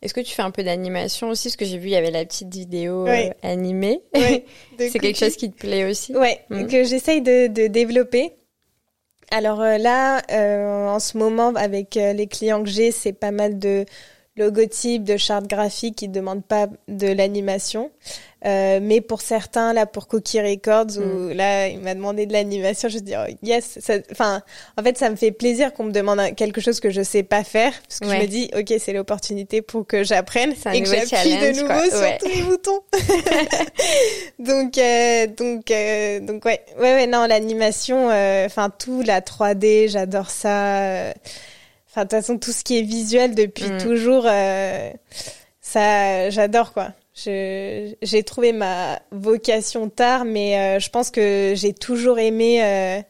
[0.00, 1.48] Est-ce que tu fais un peu d'animation aussi?
[1.48, 4.02] Parce que j'ai vu, il y avait la petite vidéo euh, animée.
[4.14, 4.44] Ouais,
[4.78, 6.14] C'est quelque chose qui te plaît aussi?
[6.16, 6.68] Ouais, Mhm.
[6.68, 8.32] que j'essaye de, de développer.
[9.30, 13.58] Alors euh, là, euh, en ce moment, avec les clients que j'ai, c'est pas mal
[13.58, 13.84] de
[14.36, 17.90] logotypes, de chartes graphiques qui demandent pas de l'animation.
[18.44, 22.88] Euh, mais pour certains, là, pour Cookie Records, où là, il m'a demandé de l'animation,
[22.88, 24.42] je dis, oh, yes, ça- enfin,
[24.76, 27.44] en fait, ça me fait plaisir qu'on me demande quelque chose que je sais pas
[27.44, 28.16] faire, parce que Ouais.
[28.16, 31.88] je me dis, ok, c'est l'opportunité pour que j'apprenne et que j'appuie de nouveau quoi.
[31.88, 32.18] sur Ouais.
[32.20, 32.80] tous les boutons.
[34.40, 39.88] donc, euh, donc, euh, donc, ouais, ouais, ouais, non, l'animation, euh, enfin, tout, la 3D,
[39.88, 41.12] j'adore ça.
[41.92, 43.78] Enfin, de toute façon, tout ce qui est visuel depuis Mm.
[43.78, 44.90] toujours, euh,
[45.60, 46.92] ça, j'adore, quoi.
[47.14, 53.02] Je, j'ai trouvé ma vocation tard, mais euh, je pense que j'ai toujours aimé euh,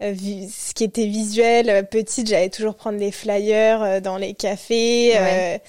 [0.00, 1.88] ce qui était visuel.
[1.90, 5.14] Petite, j'allais toujours prendre les flyers dans les cafés.
[5.14, 5.60] Ouais.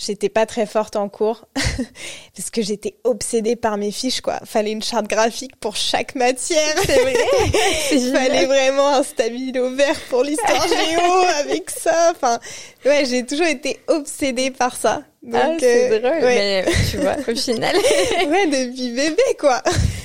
[0.00, 1.46] J'étais pas très forte en cours
[2.36, 4.38] parce que j'étais obsédée par mes fiches quoi.
[4.44, 6.74] Fallait une charte graphique pour chaque matière.
[6.86, 7.14] C'est vrai.
[8.12, 12.12] Fallait vraiment un stabilo vert pour l'histoire géo avec ça.
[12.14, 12.38] Enfin,
[12.84, 15.02] ouais, j'ai toujours été obsédée par ça.
[15.24, 16.12] Donc, ah, c'est euh, drôle.
[16.24, 16.64] Ouais.
[16.64, 17.74] Mais tu vois, au final.
[17.74, 19.60] ouais, depuis bébé quoi.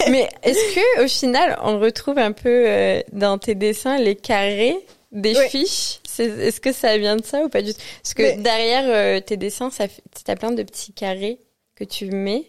[0.10, 4.76] Mais est-ce que au final, on retrouve un peu euh, dans tes dessins les carrés
[5.12, 5.50] des Ouais.
[5.50, 6.00] fiches?
[6.14, 7.80] C'est- Est-ce que ça vient de ça ou pas du tout?
[8.04, 9.86] Parce que Mais- derrière euh, tes dessins, ça
[10.26, 11.40] t'as plein de petits carrés
[11.76, 12.46] que tu mets.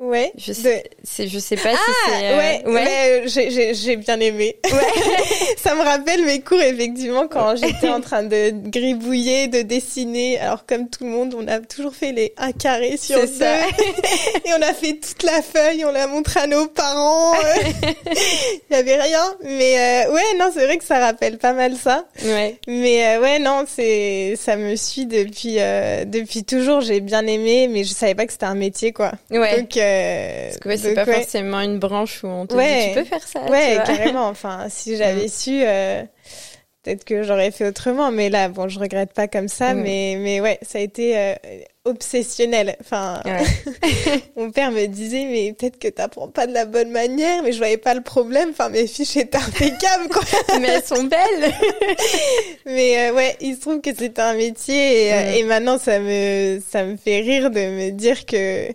[0.00, 0.30] Ouais.
[0.38, 0.84] Je sais,
[1.18, 2.24] je sais pas si Ah, c'est.
[2.26, 4.56] euh, ouais, ouais, j'ai- j'ai j'ai bien aimé.
[5.56, 10.38] ça me rappelle mes cours, effectivement, quand j'étais en train de gribouiller, de dessiner.
[10.38, 13.38] Alors, comme tout le monde, on a toujours fait les un carré sur C'est deux.
[13.38, 13.56] ça.
[14.46, 17.34] Et on a fait toute la feuille, on l'a montré à nos parents.
[18.70, 19.34] Il y avait rien.
[19.42, 22.04] Mais euh, ouais, non, c'est vrai que ça rappelle pas mal ça.
[22.24, 22.56] Ouais.
[22.68, 26.82] Mais euh, ouais, non, c'est ça me suit depuis euh, depuis toujours.
[26.82, 29.10] J'ai bien aimé, mais je savais pas que c'était un métier, quoi.
[29.32, 29.58] Ouais.
[29.58, 31.14] Donc, euh, Parce que ouais, c'est pas ouais.
[31.14, 32.88] forcément une branche où on te Ouais.
[32.88, 33.40] dit tu peux faire ça.
[33.50, 34.28] Ouais, carrément.
[34.28, 36.02] Enfin, si j'avais su, euh,
[36.82, 38.10] peut-être que j'aurais fait autrement.
[38.10, 39.74] Mais là, bon, je regrette pas comme ça.
[39.74, 39.80] Mm.
[39.82, 41.34] Mais, mais ouais, ça a été euh,
[41.84, 42.76] obsessionnel.
[42.80, 43.22] Enfin,
[44.36, 47.42] mon père me disait, mais peut-être que t'apprends pas de la bonne manière.
[47.42, 48.50] Mais je voyais pas le problème.
[48.50, 50.22] Enfin, mes fiches étaient impeccables, quoi.
[50.60, 51.52] Mais elles sont belles.
[52.66, 55.08] mais ouais, il se trouve que c'était un métier.
[55.08, 55.34] Et, Mm.
[55.36, 58.68] et maintenant, ça me, ça me fait rire de me dire que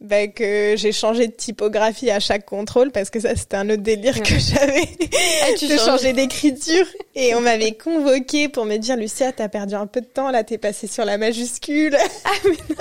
[0.00, 3.82] bah, que j'ai changé de typographie à chaque contrôle parce que ça c'était un autre
[3.82, 4.22] délire Ouais.
[4.22, 4.82] que j'avais.
[5.40, 6.84] Ah, de changer d'écriture.
[7.14, 10.44] Et on m'avait convoqué pour me dire Lucia t'as perdu un peu de temps là
[10.44, 11.96] t'es passée sur la majuscule.
[12.24, 12.76] Ah mais non.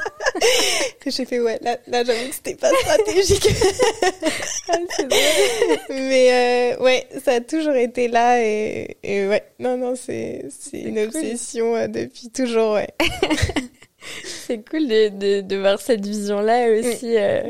[1.08, 3.48] J'ai fait ouais là, là j'avoue que c'était pas stratégique.
[4.70, 4.78] Ah,
[5.90, 9.44] mais euh, ouais ça a toujours été là et, et ouais.
[9.60, 11.06] Non non c'est c'est une cool.
[11.06, 12.90] obsession euh, depuis toujours ouais
[14.24, 17.18] C'est cool de, de, de voir cette vision-là aussi.
[17.18, 17.42] euh,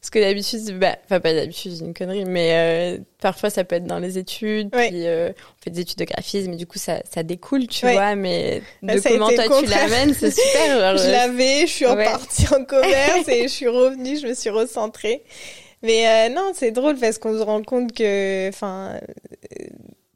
[0.00, 3.74] parce que d'habitude, bah, enfin pas d'habitude, c'est une connerie, mais euh, parfois ça peut
[3.76, 6.78] être dans les études, puis euh, on fait des études de graphisme, et du coup
[6.78, 10.96] ça, ça découle, tu vois, mais Bah, de comment toi tu l'amènes, c'est super.
[10.98, 12.06] je l'avais, je suis Ouais.
[12.06, 15.24] repartie en commerce et je suis revenue, je me suis recentrée.
[15.82, 19.00] Mais non, c'est drôle parce qu'on se rend compte que, enfin,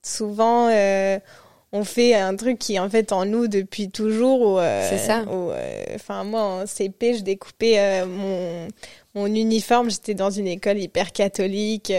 [0.02, 1.18] souvent, euh,
[1.72, 4.40] on fait un truc qui est en fait en nous depuis toujours.
[4.42, 5.22] où, euh, C'est ça.
[5.22, 8.68] où, euh, Enfin, moi, en CP, je découpais euh, mon,
[9.14, 9.90] mon uniforme.
[9.90, 11.92] J'étais dans une école hyper catholique.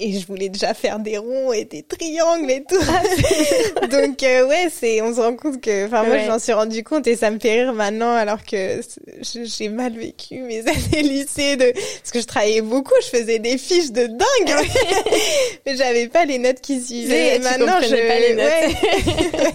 [0.00, 3.86] Et je voulais déjà faire des ronds et des triangles et tout.
[3.90, 6.24] Donc euh, ouais, c'est on se rend compte que enfin moi Ouais.
[6.26, 8.80] j'en suis rendu compte et ça me fait rire maintenant alors que
[9.22, 13.58] j'ai mal vécu mes années lycée de parce que je travaillais beaucoup, je faisais des
[13.58, 14.66] fiches de dingue.
[15.66, 19.34] Mais j'avais pas les notes qui suivaient et maintenant je comprenais pas les notes.
[19.34, 19.50] ouais.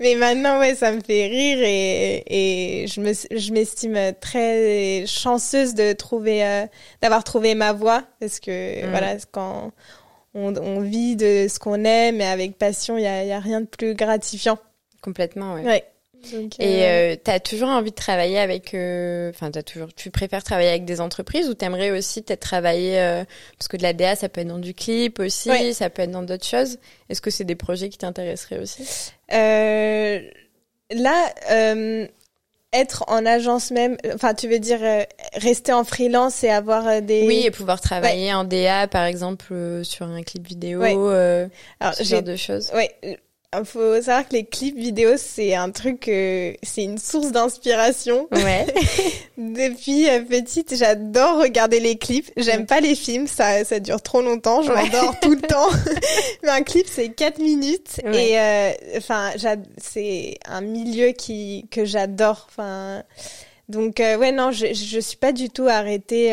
[0.00, 5.74] Mais maintenant ouais, ça me fait rire et et je me je m'estime très chanceuse
[5.74, 6.66] de trouver euh,
[7.02, 8.90] d'avoir trouvé ma voie parce que Mm.
[8.90, 9.43] voilà, quand
[10.34, 13.40] on, on vit de ce qu'on aime et avec passion, il y a, y a
[13.40, 14.58] rien de plus gratifiant.
[15.02, 15.64] Complètement, ouais.
[15.64, 15.84] Ouais.
[16.58, 20.70] Et euh, tu as toujours envie de travailler avec, enfin, t'as toujours, tu préfères travailler
[20.70, 23.24] avec des entreprises ou t'aimerais aussi peut-être travailler,
[23.58, 26.10] parce que de la DA, ça peut être dans du clip aussi, ça peut être
[26.10, 26.78] dans d'autres choses.
[27.10, 29.12] Est-ce que c'est des projets qui t'intéresseraient aussi?
[30.90, 31.34] Là,
[32.74, 35.02] être en agence même, enfin tu veux dire euh,
[35.34, 37.26] rester en freelance et avoir euh, des...
[37.26, 41.48] Oui, et pouvoir travailler en DA par exemple euh, sur un clip vidéo, ouais.
[41.80, 42.70] Alors, ce genre de choses.
[42.74, 42.94] Ouais,
[43.58, 48.28] il faut savoir que les clips vidéo, c'est un truc, euh, c'est une source d'inspiration.
[48.32, 48.66] Ouais.
[49.38, 52.30] Depuis euh, petite, j'adore regarder les clips.
[52.36, 54.62] J'aime pas les films, ça, ça dure trop longtemps.
[54.62, 55.68] Je m'endors tout le temps.
[56.42, 58.00] Mais un clip, c'est 4 minutes.
[58.12, 59.30] Et euh, enfin,
[59.78, 62.46] c'est un milieu qui que j'adore.
[62.50, 63.02] Enfin,
[63.68, 66.32] donc ouais, non, je, je suis pas du tout arrêtée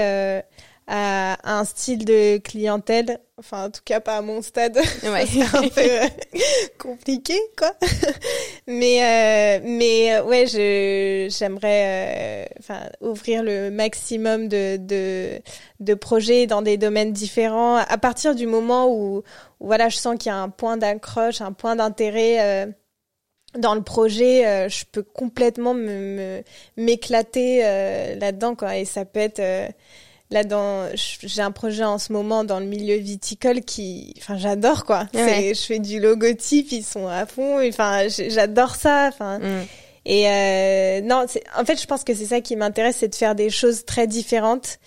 [0.94, 3.20] à un style de clientèle.
[3.38, 4.78] Enfin, en tout cas, pas à mon stade.
[5.04, 5.26] Ouais.
[5.26, 6.08] c'est un peu euh,
[6.78, 7.74] compliqué, quoi.
[8.68, 15.40] mais, euh, mais euh, ouais, je, j'aimerais, enfin, ouvrir le maximum de, de,
[15.80, 17.78] de projets dans des domaines différents.
[17.78, 19.24] À partir du moment où,
[19.62, 22.68] voilà, je sens qu'il y a un point d'accroche, un point d'intérêt.
[23.58, 26.44] dans le projet, je peux complètement me,
[26.76, 27.62] m'éclater
[28.20, 28.76] là-dedans, quoi.
[28.76, 29.42] Et ça peut être
[30.32, 34.86] là dans j'ai un projet en ce moment dans le milieu viticole qui enfin j'adore
[34.86, 35.08] quoi.
[35.14, 39.40] Je fais du logotype ils sont à fond enfin j'adore ça enfin.
[39.40, 39.66] Mm.
[40.06, 41.26] et euh, non
[41.58, 44.08] en fait je pense que c'est ça qui m'intéresse c'est de faire des choses très
[44.08, 44.80] différentes.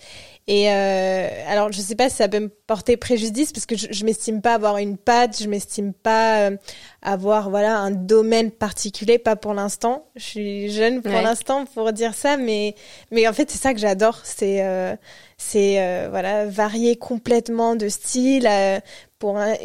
[0.47, 3.87] Et euh, alors, je sais pas si ça peut me porter préjudice parce que je,
[3.89, 6.57] je m'estime pas avoir une patte, je m'estime pas euh,
[7.01, 10.07] avoir voilà un domaine particulier, pas pour l'instant.
[10.15, 12.75] Je suis jeune pour l'instant pour dire ça, mais
[13.09, 14.95] mais en fait c'est ça que j'adore, c'est euh,
[15.37, 18.47] c'est euh, voilà varier complètement de style.
[18.49, 18.79] Euh,
[19.19, 19.55] pour un,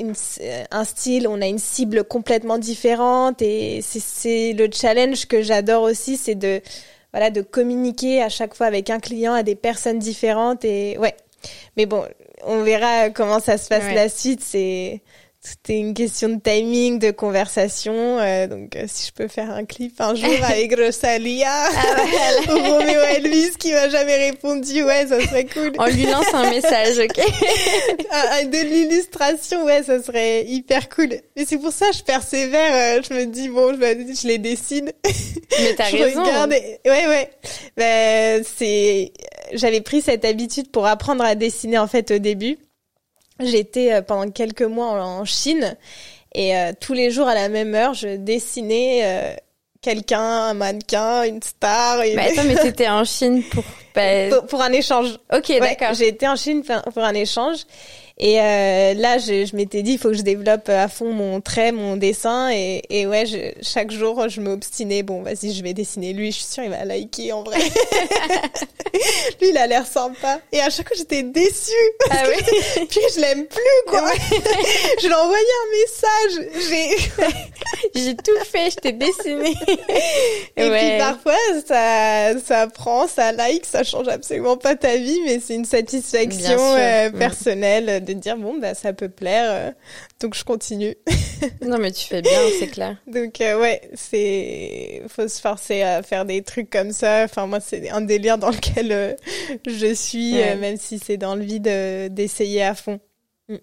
[0.71, 6.17] un, style, on a une cible complètement différente et c'est le challenge que j'adore aussi,
[6.17, 6.63] c'est de
[7.13, 11.15] voilà, de communiquer à chaque fois avec un client à des personnes différentes et ouais.
[11.77, 12.05] Mais bon,
[12.45, 14.43] on verra comment ça se passe la suite.
[14.43, 15.03] C'est
[15.43, 18.19] c'était une question de timing, de conversation.
[18.19, 22.59] Euh, donc, euh, si je peux faire un clip un jour avec Rosalia ah, ou
[22.59, 25.73] Romeo Elvis qui m'a jamais répondu, ouais, ça serait cool.
[25.79, 27.17] On lui lance un message, ok
[28.51, 31.15] De l'illustration, ouais, ça serait hyper cool.
[31.37, 32.99] Et c'est pour ça que je persévère.
[32.99, 34.93] Euh, je me dis, bon, je, je les dessine.
[35.59, 36.23] Mais t'as raison.
[36.23, 37.31] Regarde Ouais, ouais.
[37.79, 39.13] Ben, c'est...
[39.55, 42.59] J'avais pris cette habitude pour apprendre à dessiner, en fait, au début.
[43.43, 45.77] J'étais euh, pendant quelques mois en, Chine
[46.35, 49.35] et euh, tous les jours à la même heure, je dessinais euh,
[49.83, 52.03] quelqu'un, un mannequin, une star.
[52.03, 52.17] Une...
[52.17, 53.65] Mais attends, mais t'étais en Chine pour...
[53.95, 54.47] pour...
[54.47, 55.19] pour un échange.
[55.33, 55.95] Ok, d'accord.
[55.95, 57.67] J'ai été en Chine pour un échange
[58.23, 61.41] et euh, là, je, je m'étais dit, il faut que je développe à fond mon
[61.41, 62.51] trait, mon dessin.
[62.53, 65.03] Et, et ouais, je, chaque jour, je m'obstinais.
[65.03, 66.31] Bon, vas-y, je vais dessiner lui.
[66.31, 67.59] Je suis sûre, il va liker en vrai.
[69.41, 70.39] lui, il a l'air sympa.
[70.53, 71.73] Et à chaque fois, j'étais déçue.
[72.11, 74.13] Ah oui Puis je l'aime plus, quoi.
[75.01, 76.49] je lui ai envoyé un message.
[76.69, 77.31] J'ai...
[77.95, 79.55] J'ai tout fait, je t'ai dessiné.
[80.57, 85.41] et puis parfois, ça, ça prend, ça like, ça change absolument pas ta vie, mais
[85.41, 87.19] c'est une satisfaction euh, mm.
[87.19, 89.71] personnelle de dire bon bah ça peut plaire, euh,
[90.21, 90.97] donc je continue.
[91.63, 92.97] non mais tu fais bien, c'est clair.
[93.07, 97.25] Donc euh, ouais, c'est faut se forcer à faire des trucs comme ça.
[97.25, 99.15] Enfin moi c'est un délire dans lequel euh,
[99.67, 101.71] je suis, même si c'est dans le vide
[102.13, 103.01] d'essayer à fond.
[103.49, 103.57] Mm.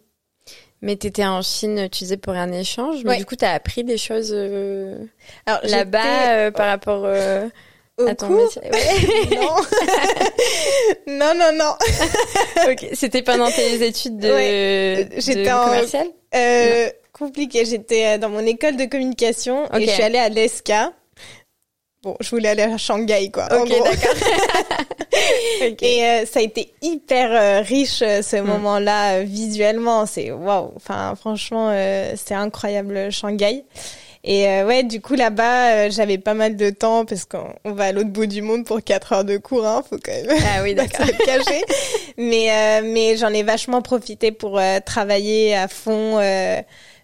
[0.81, 3.51] Mais tu étais en Chine, tu disais pour un échange, mais du coup tu as
[3.51, 4.33] appris des choses
[5.63, 7.07] là-bas par rapport
[7.97, 9.55] au Attends, Non.
[11.07, 11.73] non, non, non.
[12.71, 15.10] ok, c'était pendant tes études de, ouais.
[15.17, 17.65] J'étais en commercial euh, Compliqué.
[17.65, 20.93] J'étais euh, dans mon école de communication et je suis allée à l'ESCA.
[22.03, 23.45] Bon, je voulais aller à Shanghai, quoi.
[23.60, 24.15] Ok, d'accord.
[25.81, 28.45] Et euh, ça a été hyper euh, riche ce hmm.
[28.45, 30.05] moment-là visuellement.
[30.05, 30.71] C'est waouh.
[30.75, 31.71] Enfin, franchement,
[32.15, 33.65] c'est incroyable Shanghai.
[34.29, 37.85] Et euh, ouais, du coup là-bas, euh, j'avais pas mal de temps parce qu'on va
[37.85, 40.63] à l'autre bout du monde pour 4 heures de cours, hein, faut quand même ah
[40.63, 41.05] oui, d'accord.
[42.17, 46.19] mais euh, mais j'en ai vachement profité pour travailler à fond,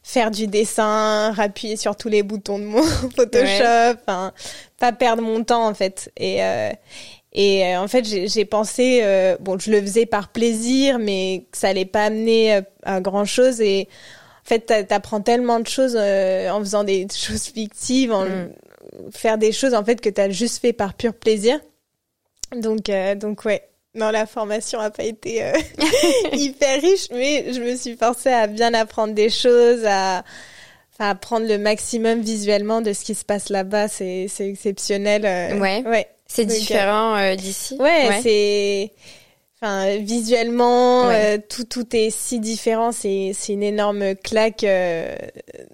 [0.03, 2.83] faire du dessin, appuyer sur tous les boutons de mon
[3.15, 4.33] Photoshop, enfin
[4.77, 6.11] pas perdre mon temps en fait.
[6.17, 6.41] Et
[7.35, 9.01] et en fait, j'ai pensé,
[9.39, 13.61] bon, je le faisais par plaisir, mais que ça allait pas amener à grand chose
[13.61, 13.87] et
[14.45, 18.49] en fait, t'apprends tellement de choses euh, en faisant des choses fictives, en mm.
[19.11, 21.59] faire des choses en fait que t'as juste fait par pur plaisir.
[22.55, 23.63] Donc, euh, donc ouais.
[23.95, 25.53] Non, la formation a pas été euh,
[26.33, 30.23] hyper riche, mais je me suis forcée à bien apprendre des choses, à
[30.93, 35.25] enfin apprendre le maximum visuellement de ce qui se passe là-bas, c'est c'est exceptionnel.
[35.25, 35.83] Euh, ouais.
[35.85, 36.07] Ouais.
[36.25, 37.77] C'est Donc, différent euh, d'ici.
[37.79, 38.91] Ouais, c'est
[39.63, 41.37] enfin visuellement Ouais.
[41.37, 45.15] euh, tout tout est si différent, c'est c'est une énorme claque euh,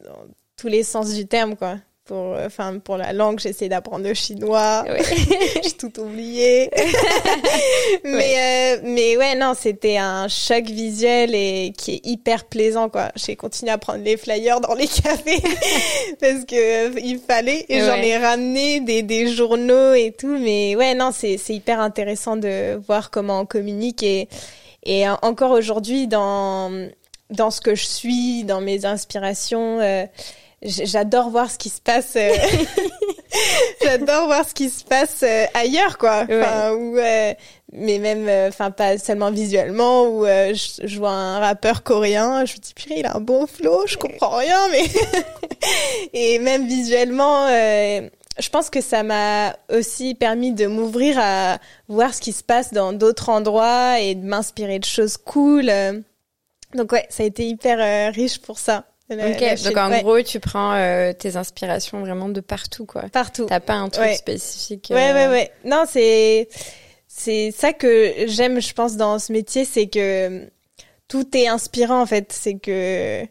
[0.05, 0.25] dans
[0.57, 1.77] tous les sens du terme quoi.
[2.09, 4.83] Pour enfin pour la langue, j'essaie d'apprendre le chinois.
[4.87, 5.03] Ouais.
[5.63, 6.71] J'ai tout oublié.
[8.03, 13.11] mais euh, mais ouais non, c'était un choc visuel et qui est hyper plaisant quoi.
[13.15, 15.39] J'ai continué à prendre les flyers dans les cafés
[16.19, 18.07] parce que euh, il fallait et j'en Ouais.
[18.07, 22.75] ai ramené des des journaux et tout mais ouais non, c'est c'est hyper intéressant de
[22.87, 24.27] voir comment on communique et
[24.83, 26.71] et en- encore aujourd'hui dans
[27.29, 30.05] dans ce que je suis, dans mes inspirations euh,
[30.61, 32.15] J'adore voir ce qui se passe.
[32.15, 32.31] euh,
[33.83, 36.23] J'adore voir ce qui se passe euh, ailleurs, quoi.
[36.29, 37.33] Enfin, ou, euh,
[37.71, 40.03] mais même, euh, enfin, pas seulement visuellement.
[40.03, 43.21] Où euh, je, je vois un rappeur coréen, je me dis purée, il a un
[43.21, 44.83] bon flow, je comprends rien, mais
[46.13, 47.47] et même visuellement.
[47.47, 51.57] euh, je pense que ça m'a aussi permis de m'ouvrir à
[51.89, 55.69] voir ce qui se passe dans d'autres endroits et de m'inspirer de choses cool.
[56.73, 58.85] Donc ouais, ça a été hyper riche pour ça.
[59.09, 60.01] La- Ok, la donc en ouais.
[60.03, 63.03] gros, tu prends euh, tes inspirations vraiment de partout, quoi.
[63.11, 63.45] partout.
[63.49, 64.13] T'as pas un truc Ouais.
[64.15, 64.87] spécifique.
[64.91, 65.51] Ouais, euh, ouais, ouais.
[65.65, 66.47] Non, c'est
[67.07, 70.47] c'est ça que j'aime, je pense, dans ce métier, c'est que
[71.07, 72.31] tout est inspirant en fait.
[72.31, 73.25] C'est que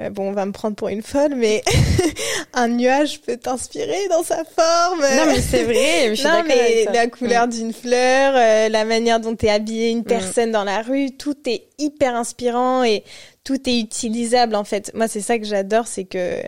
[0.00, 1.62] euh, bon, on va me prendre pour une folle, mais
[2.54, 5.00] un nuage peut t'inspirer dans sa forme.
[5.00, 8.84] Non, mais c'est vrai, je suis Non, mais avec la couleur d'une fleur, euh, la
[8.84, 9.98] manière dont est habillée Mm.
[9.98, 13.04] une personne dans la rue, tout est hyper inspirant et
[13.44, 14.92] tout est utilisable en fait.
[14.94, 16.40] Moi, c'est ça que j'adore, c'est que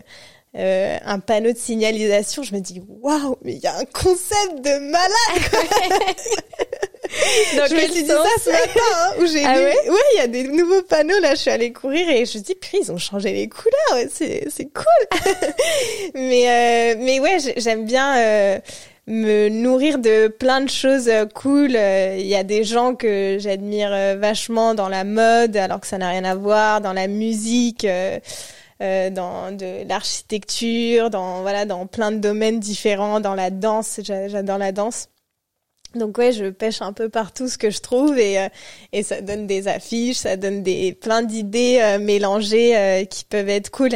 [0.56, 4.64] euh, un panneau de signalisation, je me dis waouh, mais il y a un concept
[4.64, 6.14] de malade.
[7.56, 9.64] Dans je me suis dit ça ce matin hein, où j'ai Ah vu.
[9.64, 11.34] ouais il y a des nouveaux panneaux là.
[11.34, 14.08] Je suis allée courir et je me dis, puis ils ont changé les couleurs.
[14.12, 15.18] C'est c'est cool.
[16.14, 18.16] mais euh, mais ouais, j'ai- j'aime bien.
[18.18, 18.58] euh,
[19.06, 21.76] me nourrir de plein de choses euh, cool.
[21.76, 25.86] Euh, Il y a des gens que j'admire euh, vachement dans la mode, alors que
[25.86, 28.18] ça n'a rien à voir, dans la musique, euh,
[28.80, 34.00] euh, dans de l'architecture, dans voilà, dans plein de domaines différents, dans la danse.
[34.02, 35.08] J'a- J'adore la danse.
[35.94, 38.48] Donc ouais, je pêche un peu partout ce que je trouve et euh,
[38.92, 43.48] et ça donne des affiches, ça donne des plein d'idées euh, mélangées euh, qui peuvent
[43.48, 43.90] être cool.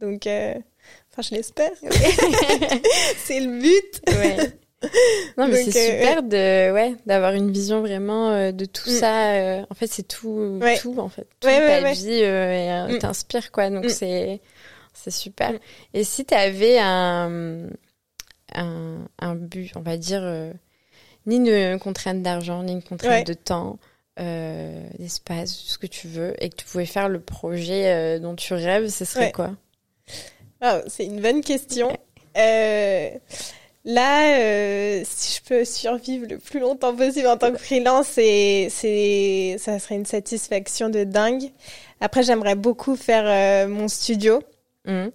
[0.00, 1.70] Donc enfin je l'espère.
[3.24, 4.02] C'est le but.
[4.08, 4.36] Ouais.
[5.38, 8.94] Non, mais c'est super de, ouais, d'avoir une vision vraiment de tout Mm.
[8.94, 9.64] ça.
[9.70, 10.76] en fait, c'est tout, Ouais.
[10.76, 11.28] tout, en fait.
[11.38, 12.98] Tout Ouais, ta vie Mm.
[12.98, 13.70] t'inspire, quoi.
[13.70, 13.88] Donc, Mm.
[13.90, 14.40] c'est,
[14.92, 15.52] c'est super.
[15.94, 17.68] Et si t'avais un,
[18.56, 20.22] un, un but, on va dire,
[21.26, 23.24] ni une contrainte d'argent, ni une contrainte Ouais.
[23.24, 23.78] de temps,
[24.20, 28.34] euh, d'espace, ce que tu veux, et que tu pouvais faire le projet euh, dont
[28.34, 29.32] tu rêves, ce serait Ouais.
[29.32, 29.50] quoi?
[30.60, 31.96] Ah, c'est une bonne question.
[32.36, 33.10] Euh,
[33.84, 38.68] là, euh, si je peux survivre le plus longtemps possible en tant que freelance, c'est,
[38.70, 41.50] c'est, ça serait une satisfaction de dingue.
[42.00, 44.42] Après, j'aimerais beaucoup faire mon studio.
[44.86, 45.10] Mhm.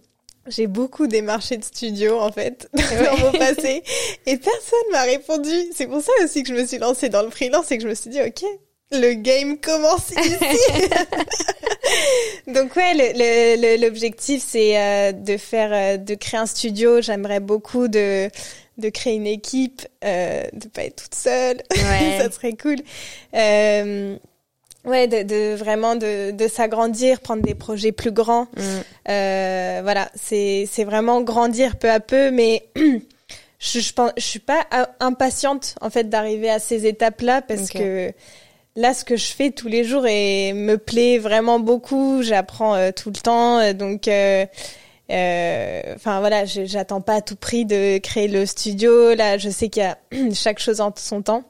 [0.50, 3.84] J'ai beaucoup démarché de studio en fait dans mon passé
[4.26, 5.52] et personne m'a répondu.
[5.76, 7.90] C'est pour ça aussi que je me suis lancée dans le freelance et que je
[7.90, 8.44] me suis dit ok,
[8.92, 10.62] le game commence ici.
[12.48, 17.02] Donc ouais, l'objectif c'est euh, de faire, euh, de créer un studio.
[17.02, 18.30] J'aimerais beaucoup de
[18.78, 21.58] de créer une équipe, euh, de pas être toute seule.
[21.72, 22.20] Ouais.
[22.20, 22.78] ça serait cool.
[23.34, 24.18] Euh,
[24.88, 28.48] ouais, de, de vraiment de, de s'agrandir, prendre des projets plus grands.
[28.58, 28.84] Mhm.
[29.10, 34.40] Euh, voilà, c'est c'est vraiment grandir peu à peu, mais je je, pense, je suis
[34.40, 38.12] pas a- impatiente en fait d'arriver à ces étapes-là parce que
[38.76, 42.22] là, ce que je fais tous les jours et me plaît vraiment beaucoup.
[42.24, 44.08] J'apprends euh, tout le temps, euh, donc.
[44.08, 44.46] euh,
[45.10, 49.14] euh, Enfin voilà, je- j'attends pas à tout prix de créer le studio.
[49.16, 49.98] Là, je sais qu'il y a
[50.34, 51.44] chaque chose en son temps.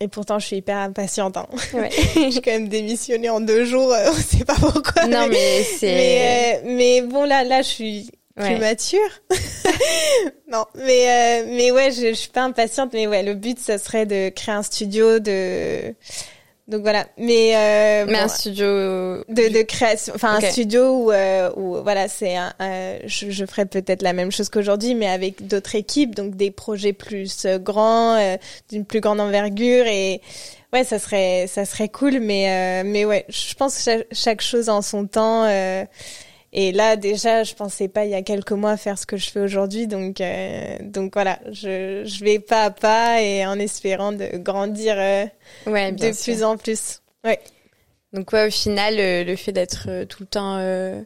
[0.00, 1.36] Et pourtant, je suis hyper impatiente.
[1.36, 1.46] Hein.
[1.74, 1.90] Ouais.
[2.30, 3.92] J'ai quand même démissionné en deux jours.
[3.92, 5.06] euh, on sait pas pourquoi.
[5.06, 5.86] Non, mais c'est.
[5.94, 8.58] mais, euh, mais bon, là, là, je suis plus Ouais.
[8.58, 8.98] mature.
[10.50, 13.76] non, mais, euh, mais ouais, je, je suis pas impatiente, mais ouais, le but, ça
[13.78, 15.94] serait de créer un studio de,
[16.68, 17.06] donc voilà.
[17.18, 18.64] Mais, euh, Mais bon, un studio.
[18.64, 23.44] de, de création, enfin un studio où, euh, où voilà, c'est un, un- je, je
[23.46, 27.58] ferais peut-être la même chose qu'aujourd'hui, mais avec d'autres équipes, donc des projets plus euh,
[27.58, 28.36] grands, euh,
[28.70, 30.20] d'une plus grande envergure et
[30.72, 34.40] ouais, ça serait, ça serait cool, mais euh, mais ouais, je pense que chaque, chaque
[34.40, 35.44] chose en son temps.
[36.52, 39.30] Et là, déjà, je pensais pas il y a quelques mois faire ce que je
[39.30, 44.12] fais aujourd'hui, donc euh, donc voilà, je je vais pas à pas et en espérant
[44.12, 45.24] de grandir euh,
[45.66, 46.24] Ouais, de sûr.
[46.34, 47.00] plus en plus.
[47.24, 47.38] Ouais.
[48.12, 51.00] Donc ouais, au final, euh, le fait d'être euh, tout le temps euh,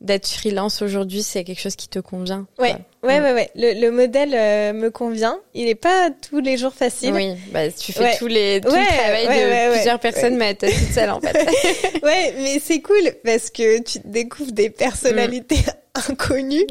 [0.00, 2.46] d'être freelance aujourd'hui, c'est quelque chose qui te convient.
[2.60, 3.50] Ouais, ouais, ouais, ouais.
[3.54, 5.38] Le, le modèle euh, me convient.
[5.54, 7.12] Il est pas tous les jours facile.
[7.14, 10.92] Oui, bah tu fais tous les tout le travail de plusieurs personnes, mais t'es toute
[10.92, 11.34] seule en fait.
[12.02, 15.58] ouais, mais c'est cool parce que tu découvres des personnalités
[16.10, 16.66] inconnu.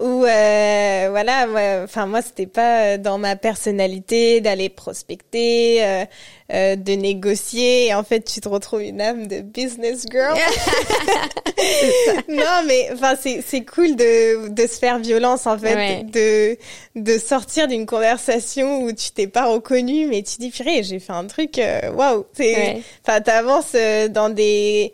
[0.00, 1.46] Ou euh, voilà
[1.84, 6.04] enfin moi c'était pas dans ma personnalité d'aller prospecter euh,
[6.52, 7.88] euh, de négocier.
[7.88, 10.36] Et en fait tu te retrouves une âme de business girl.
[12.28, 16.56] Non mais enfin c'est c'est cool de de se faire violence en fait de
[16.94, 21.14] de sortir d'une conversation où tu t'es pas reconnu mais tu dis purée j'ai fait
[21.14, 22.26] un truc euh, waouh wow.
[22.34, 23.74] c'est enfin t'avances
[24.10, 24.92] dans des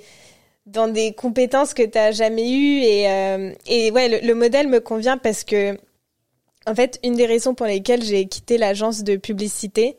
[0.72, 2.82] dans des compétences que tu n'as jamais eues.
[2.82, 5.78] Et, euh, et ouais, le, modèle me convient parce que,
[6.66, 9.96] en fait, une des raisons pour lesquelles j'ai quitté l'agence de publicité,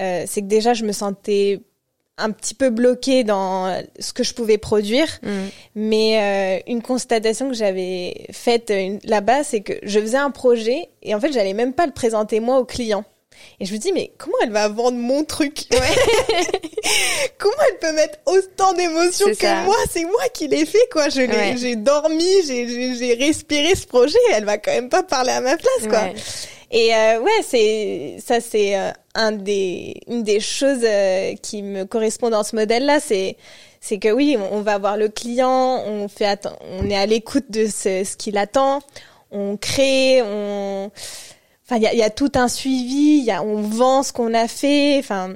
[0.00, 1.60] euh, c'est que déjà, je me sentais
[2.18, 5.08] un petit peu bloquée dans ce que je pouvais produire.
[5.22, 5.28] Mm.
[5.74, 8.72] Mais euh, une constatation que j'avais faite
[9.04, 12.38] là-bas, c'est que je faisais un projet et en fait, j'allais même pas le présenter
[12.40, 13.04] moi au client.
[13.60, 15.78] Et je me dis, mais comment elle va vendre mon truc ouais.
[17.38, 19.76] Comment elle peut mettre autant d'émotions que moi?
[19.90, 21.08] C'est moi qui l'ai fait, quoi.
[21.08, 21.22] Je
[21.56, 24.18] j'ai dormi, j'ai respiré ce projet.
[24.32, 26.10] Elle va quand même pas parler à ma place, quoi.
[26.72, 31.84] Et euh, ouais, c'est ça, c'est euh, un des une des choses euh, qui me
[31.84, 33.36] correspond dans ce modèle-là, c'est
[33.80, 37.66] c'est que oui, on, va voir le client, on fait on est à l'écoute de
[37.66, 38.80] ce, ce qu'il attend,
[39.32, 40.90] on crée, on
[41.70, 44.98] il y a, tout un suivi, y a, on vend ce qu'on a fait.
[44.98, 45.34] Enfin,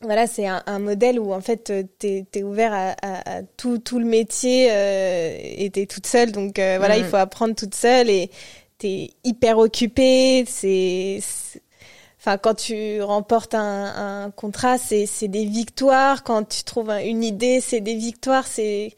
[0.00, 4.68] voilà, c'est un, modèle où en fait t'es es ouvert à, tout, tout le métier
[4.70, 6.30] euh, et t'es toute seule.
[6.30, 7.08] Donc euh, voilà, il mm.
[7.08, 8.30] faut apprendre toute seule et
[8.78, 10.44] t'es hyper occupée.
[10.46, 11.20] C'est,
[12.20, 16.22] enfin, quand tu remportes un, un contrat, c'est des victoires.
[16.22, 18.46] Quand tu trouves une idée, c'est des victoires.
[18.46, 18.94] C'est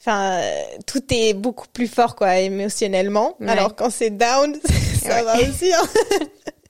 [0.00, 0.40] Enfin,
[0.86, 3.36] tout est beaucoup plus fort, quoi, émotionnellement.
[3.46, 4.56] Alors quand c'est down,
[4.98, 5.72] ça va aussi.
[5.72, 5.88] Hein.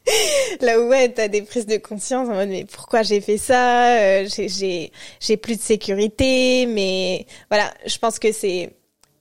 [0.60, 3.96] Là où ouais, t'as des prises de conscience en mode mais pourquoi j'ai fait ça
[3.98, 8.72] euh, J'ai j'ai plus de sécurité, mais voilà, je pense que c'est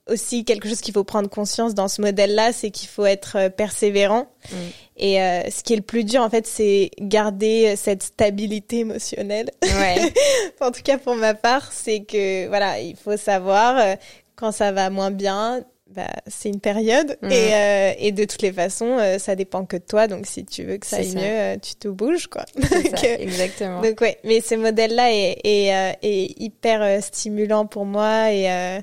[0.06, 3.48] aussi quelque chose qu'il faut prendre conscience dans ce modèle-là, c'est qu'il faut être euh,
[3.50, 4.28] persévérant.
[4.50, 4.56] Mm.
[4.96, 9.50] Et euh, ce qui est le plus dur, en fait, c'est garder cette stabilité émotionnelle.
[9.62, 10.12] Ouais.
[10.60, 13.96] en tout cas, pour ma part, c'est que voilà, il faut savoir
[14.34, 15.62] quand ça va moins bien.
[15.94, 17.16] Bah, c'est une période.
[17.22, 17.30] Mm.
[17.30, 20.06] et, et de toutes les façons ça dépend que de toi.
[20.06, 22.44] Donc si tu veux que ça aille mieux tu te bouges quoi.
[22.56, 23.80] Donc, ça, exactement.
[23.80, 24.18] donc ouais.
[24.24, 28.82] Mais ce modèle là est, est, est hyper stimulant pour moi et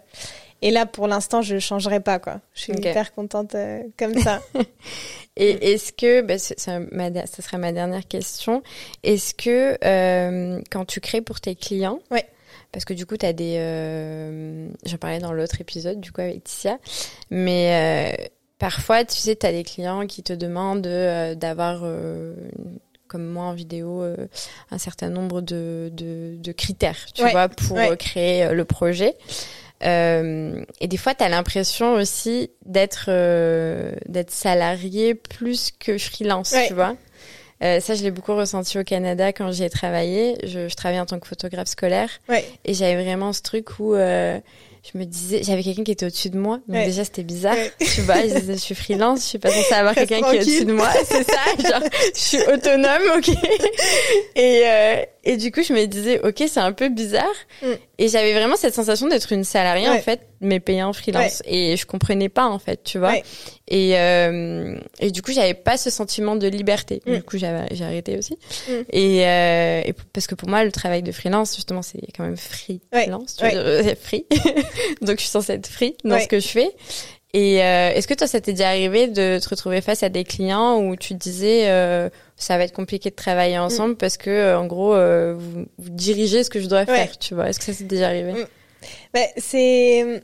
[0.65, 2.41] et là, pour l'instant, je changerai pas, quoi.
[2.55, 4.41] Je suis hyper contente euh, comme ça.
[5.37, 8.63] Et est-ce que, bah, ça, serait ma dernière question,
[9.03, 12.25] est-ce que euh, quand tu crées pour tes clients, ouais.
[12.75, 13.55] Parce que du coup, tu as des...
[13.57, 16.77] Euh, J'en parlais dans l'autre épisode, du coup, avec Ticia,
[17.29, 18.25] mais euh,
[18.59, 20.81] parfois, tu sais, tu as des clients qui te demandent
[21.37, 21.85] d'avoir
[23.07, 24.03] comme moi en vidéo,
[24.71, 29.15] un certain nombre de, de, de critères, tu vois, pour créer le projet.
[29.83, 36.53] Euh, et des fois, tu as l'impression aussi d'être euh, d'être salarié plus que freelance,
[36.67, 36.95] tu vois.
[37.63, 40.35] Euh, ça, je l'ai beaucoup ressenti au Canada quand j'y ai travaillé.
[40.43, 42.09] Je, je travaillais en tant que photographe scolaire.
[42.65, 44.39] Et j'avais vraiment ce truc où euh,
[44.83, 46.59] je me disais, j'avais quelqu'un qui était au-dessus de moi.
[46.67, 47.55] Donc déjà, c'était bizarre.
[47.79, 50.65] Tu vois, je, je, suis freelance, je suis pas censée avoir quelqu'un qui est au-dessus
[50.65, 50.89] de moi.
[51.05, 53.29] C'est ça, genre, je suis autonome, ok.
[54.35, 57.25] Et, euh, et du coup, je me disais, ok, c'est un peu bizarre.
[57.63, 57.67] Mm.
[57.97, 61.41] Et j'avais vraiment cette sensation d'être une salariée, en fait, mais payée en freelance.
[61.45, 63.15] Et je comprenais pas, en fait, tu vois.
[63.67, 67.01] Et, euh, et du coup, j'avais pas ce sentiment de liberté.
[67.07, 67.15] Mm.
[67.15, 68.37] Du coup, j'ai arrêté aussi.
[68.69, 68.71] Mm.
[68.91, 72.37] Et, euh, et, parce que pour moi, le travail de freelance, justement, c'est quand même
[72.37, 73.37] freelance.
[73.37, 74.27] Tu veux free.
[75.01, 76.69] Donc, je suis censée être free dans ce que je fais.
[77.35, 80.23] Et euh, est-ce que toi, ça t'est déjà arrivé de te retrouver face à des
[80.23, 83.97] clients où tu disais euh, ça va être compliqué de travailler ensemble mm.
[83.97, 87.35] parce que euh, en gros euh, vous, vous, dirigez ce que je dois faire, tu
[87.35, 87.49] vois?
[87.49, 88.31] Est-ce que ça s'est déjà arrivé?
[88.31, 88.45] Mm.
[89.13, 90.23] bah, C'est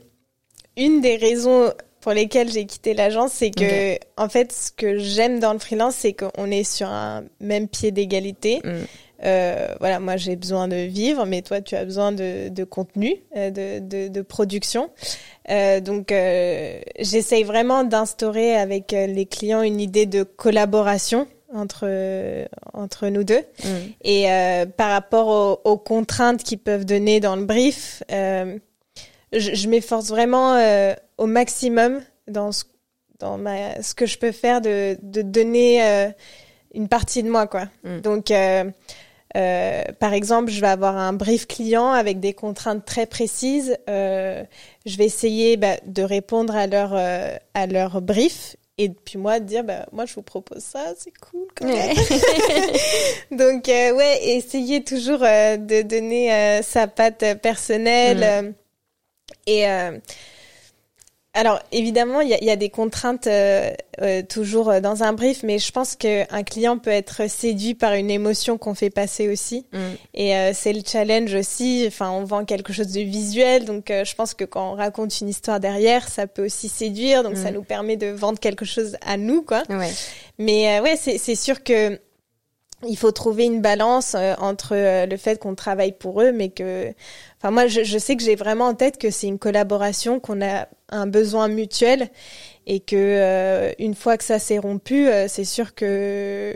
[0.78, 5.38] une des raisons pour lesquelles j'ai quitté l'agence, c'est que en fait, ce que j'aime
[5.38, 8.62] dans le freelance, c'est qu'on est sur un même pied d'égalité.
[8.64, 8.70] Mm.
[9.24, 13.16] Euh, voilà, moi j'ai besoin de vivre, mais toi tu as besoin de, de contenu,
[13.36, 14.90] euh, de, de, de, production.
[15.50, 16.12] Euh, donc
[16.98, 23.42] j'essaye vraiment d'instaurer avec les clients une idée de collaboration entre entre nous deux.
[23.62, 23.68] Mm.
[24.04, 24.26] Et
[24.76, 28.58] par rapport aux, aux, contraintes qu'ils peuvent donner dans le brief, je,
[29.32, 30.56] je m'efforce vraiment
[31.18, 32.64] au maximum dans ce
[33.20, 36.10] dans ma, ce que je peux faire de, de donner
[36.74, 37.68] une partie de moi quoi.
[37.84, 38.00] Mm.
[38.00, 38.70] Donc Euh,
[39.34, 43.76] par exemple, je vais avoir un brief client avec des contraintes très précises.
[43.88, 44.44] Euh,
[44.84, 49.38] je vais essayer bah, de répondre à leur euh, à leur brief et puis moi
[49.38, 51.94] de dire bah moi je vous propose ça, c'est cool quand même.
[53.30, 58.54] Donc euh, ouais, essayer toujours de donner sa patte personnelle mm.
[59.46, 59.66] et
[61.34, 63.70] alors évidemment, il y a, y a, des contraintes euh,
[64.02, 67.94] euh, toujours euh, dans un brief, mais je pense qu'un client peut être séduit par
[67.94, 69.64] une émotion qu'on fait passer aussi.
[69.72, 69.78] Mm.
[70.12, 71.84] Et c'est le challenge aussi.
[71.86, 75.28] Enfin, on vend quelque chose de visuel, donc je pense que quand on raconte une
[75.28, 77.22] histoire derrière, ça peut aussi séduire.
[77.22, 77.54] Donc ça mm.
[77.54, 79.62] nous permet de vendre quelque chose à nous, quoi.
[79.70, 79.90] Ouais.
[80.38, 81.98] Mais ouais, c'est sûr que
[82.86, 84.74] il faut trouver une balance entre
[85.06, 86.92] le fait qu'on travaille pour eux, mais que,
[87.38, 90.42] enfin moi, je, je sais que j'ai vraiment en tête que c'est une collaboration qu'on
[90.42, 92.10] a un besoin mutuel
[92.66, 96.54] et que euh, une fois que ça s'est rompu, euh, c'est sûr que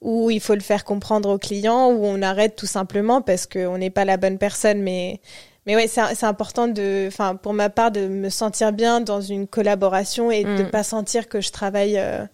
[0.00, 3.78] ou il faut le faire comprendre au client ou on arrête tout simplement parce qu'on
[3.78, 5.20] n'est pas la bonne personne mais
[5.64, 9.46] mais ouais c'est important de enfin pour ma part de me sentir bien dans une
[9.46, 10.70] collaboration et de de mm.
[10.70, 12.26] pas sentir que je travaille euh,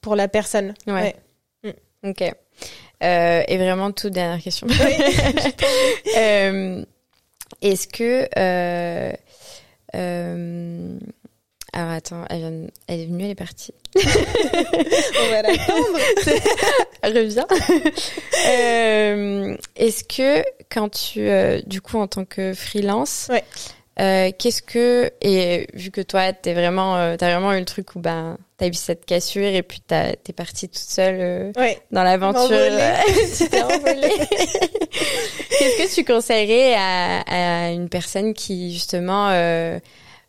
[0.00, 1.14] pour la personne ouais,
[1.62, 2.08] mm.
[2.08, 2.34] ok
[3.02, 4.66] et vraiment toute dernière question
[7.62, 9.12] est-ce que euh...
[11.74, 12.52] Alors attends, elle, vient...
[12.86, 13.72] elle, est venue, elle est partie.
[13.96, 15.98] On va l'attendre.
[17.02, 17.46] Reviens.
[18.48, 23.42] euh, Est-ce que quand tu, euh, du coup, en tant que freelance, ouais.
[24.00, 27.94] Euh, qu'est-ce que et vu que toi, t'es vraiment, euh, t'as vraiment eu le truc
[27.94, 31.78] où ben t'as eu cette cassure et puis t'es partie toute seule euh, ouais.
[31.90, 32.48] dans l'aventure.
[33.36, 34.08] tu t'es envolée.
[35.58, 37.20] qu'est-ce que tu conseillerais à,
[37.66, 39.78] à, une personne qui justement euh,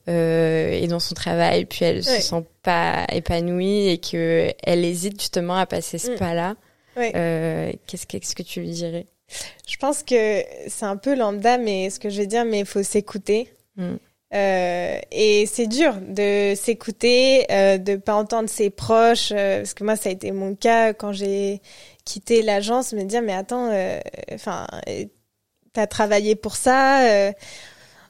[0.09, 5.19] euh, est dans son travail, puis elle se sent pas épanouie et que elle hésite
[5.21, 6.15] justement à passer ce mm.
[6.17, 6.55] pas-là.
[6.97, 9.05] Euh, qu'est-ce, qu'est-ce que tu lui dirais?
[9.67, 12.65] Je pense que c'est un peu lambda, mais ce que je vais dire, mais il
[12.65, 13.49] faut s'écouter.
[13.77, 13.95] Mm.
[14.33, 19.83] Euh, et c'est dur de s'écouter, euh, de pas entendre ses proches, euh, parce que
[19.83, 21.61] moi ça a été mon cas quand j'ai
[22.03, 23.99] quitté l'agence, me dire mais attends, euh,
[24.33, 24.65] enfin
[25.73, 27.31] t'as travaillé pour ça.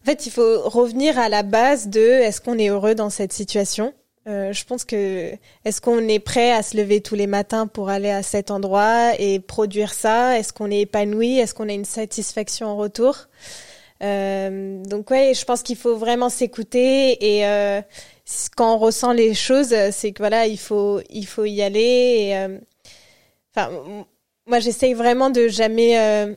[0.01, 3.31] En fait, il faut revenir à la base de est-ce qu'on est heureux dans cette
[3.31, 3.93] situation?
[4.25, 5.31] Je pense que
[5.65, 9.11] est-ce qu'on est prêt à se lever tous les matins pour aller à cet endroit
[9.19, 10.37] et produire ça?
[10.39, 11.39] Est-ce qu'on est épanoui?
[11.39, 13.27] Est-ce qu'on a une satisfaction en retour?
[14.03, 17.81] Euh, donc ouais, je pense qu'il faut vraiment s'écouter et euh,
[18.55, 22.31] quand on ressent les choses, c'est que voilà, il faut il faut y aller.
[22.33, 22.59] Euh,
[23.55, 23.71] enfin,
[24.45, 26.35] moi j'essaye vraiment de jamais euh,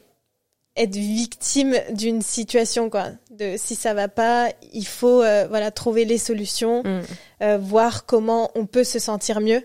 [0.76, 3.06] être victime d'une situation quoi.
[3.30, 7.56] De si ça va pas, il faut euh, voilà trouver les solutions, mm.
[7.56, 9.62] voir comment on peut se sentir mieux.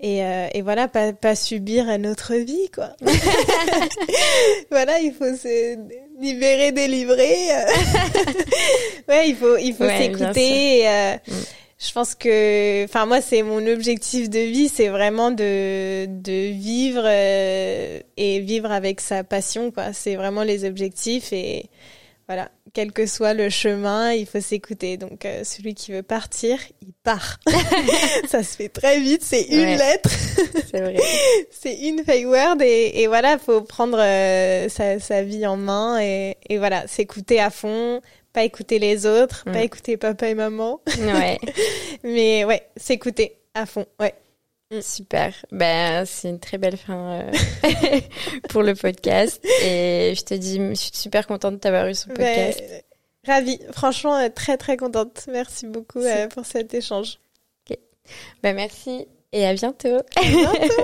[0.00, 2.90] Et, et, voilà, pas, pas subir notre vie, quoi.
[4.70, 5.78] voilà, il faut se
[6.20, 7.48] libérer, délivrer.
[9.08, 10.88] ouais, il faut, il faut s'écouter.
[10.88, 11.32] Euh, mm.
[11.78, 17.02] Je pense que, enfin moi, c'est mon objectif de vie, c'est vraiment de de vivre
[17.04, 19.92] euh, et vivre avec sa passion, quoi.
[19.92, 21.68] C'est vraiment les objectifs et
[22.26, 24.96] voilà, quel que soit le chemin, il faut s'écouter.
[24.96, 27.38] Donc euh, celui qui veut partir, il part.
[28.28, 30.10] ça se fait très vite, c'est une lettre.
[30.70, 30.96] c'est vrai.
[31.50, 36.00] c'est une fake word et, et voilà, faut prendre euh, sa, sa, vie en main
[36.00, 38.00] et, et voilà, s'écouter à fond,
[38.34, 39.62] pas écouter les autres, pas mm.
[39.62, 40.80] écouter papa et maman.
[40.98, 41.38] Ouais.
[42.02, 43.86] Mais ouais, s'écouter à fond.
[43.98, 44.12] Ouais.
[44.70, 44.80] Mm.
[44.82, 45.32] Super.
[45.52, 47.30] Ben, c'est une très belle fin euh,
[48.50, 49.42] pour le podcast.
[49.62, 52.84] Et je te dis, je suis super contente de t'avoir eu sur le ben, podcast.
[53.24, 53.60] ravie.
[53.72, 55.26] Franchement, euh, très, très contente.
[55.30, 57.20] Merci beaucoup euh, pour cet échange.
[58.42, 59.96] Ben, merci et à bientôt.
[60.16, 60.82] À bientôt.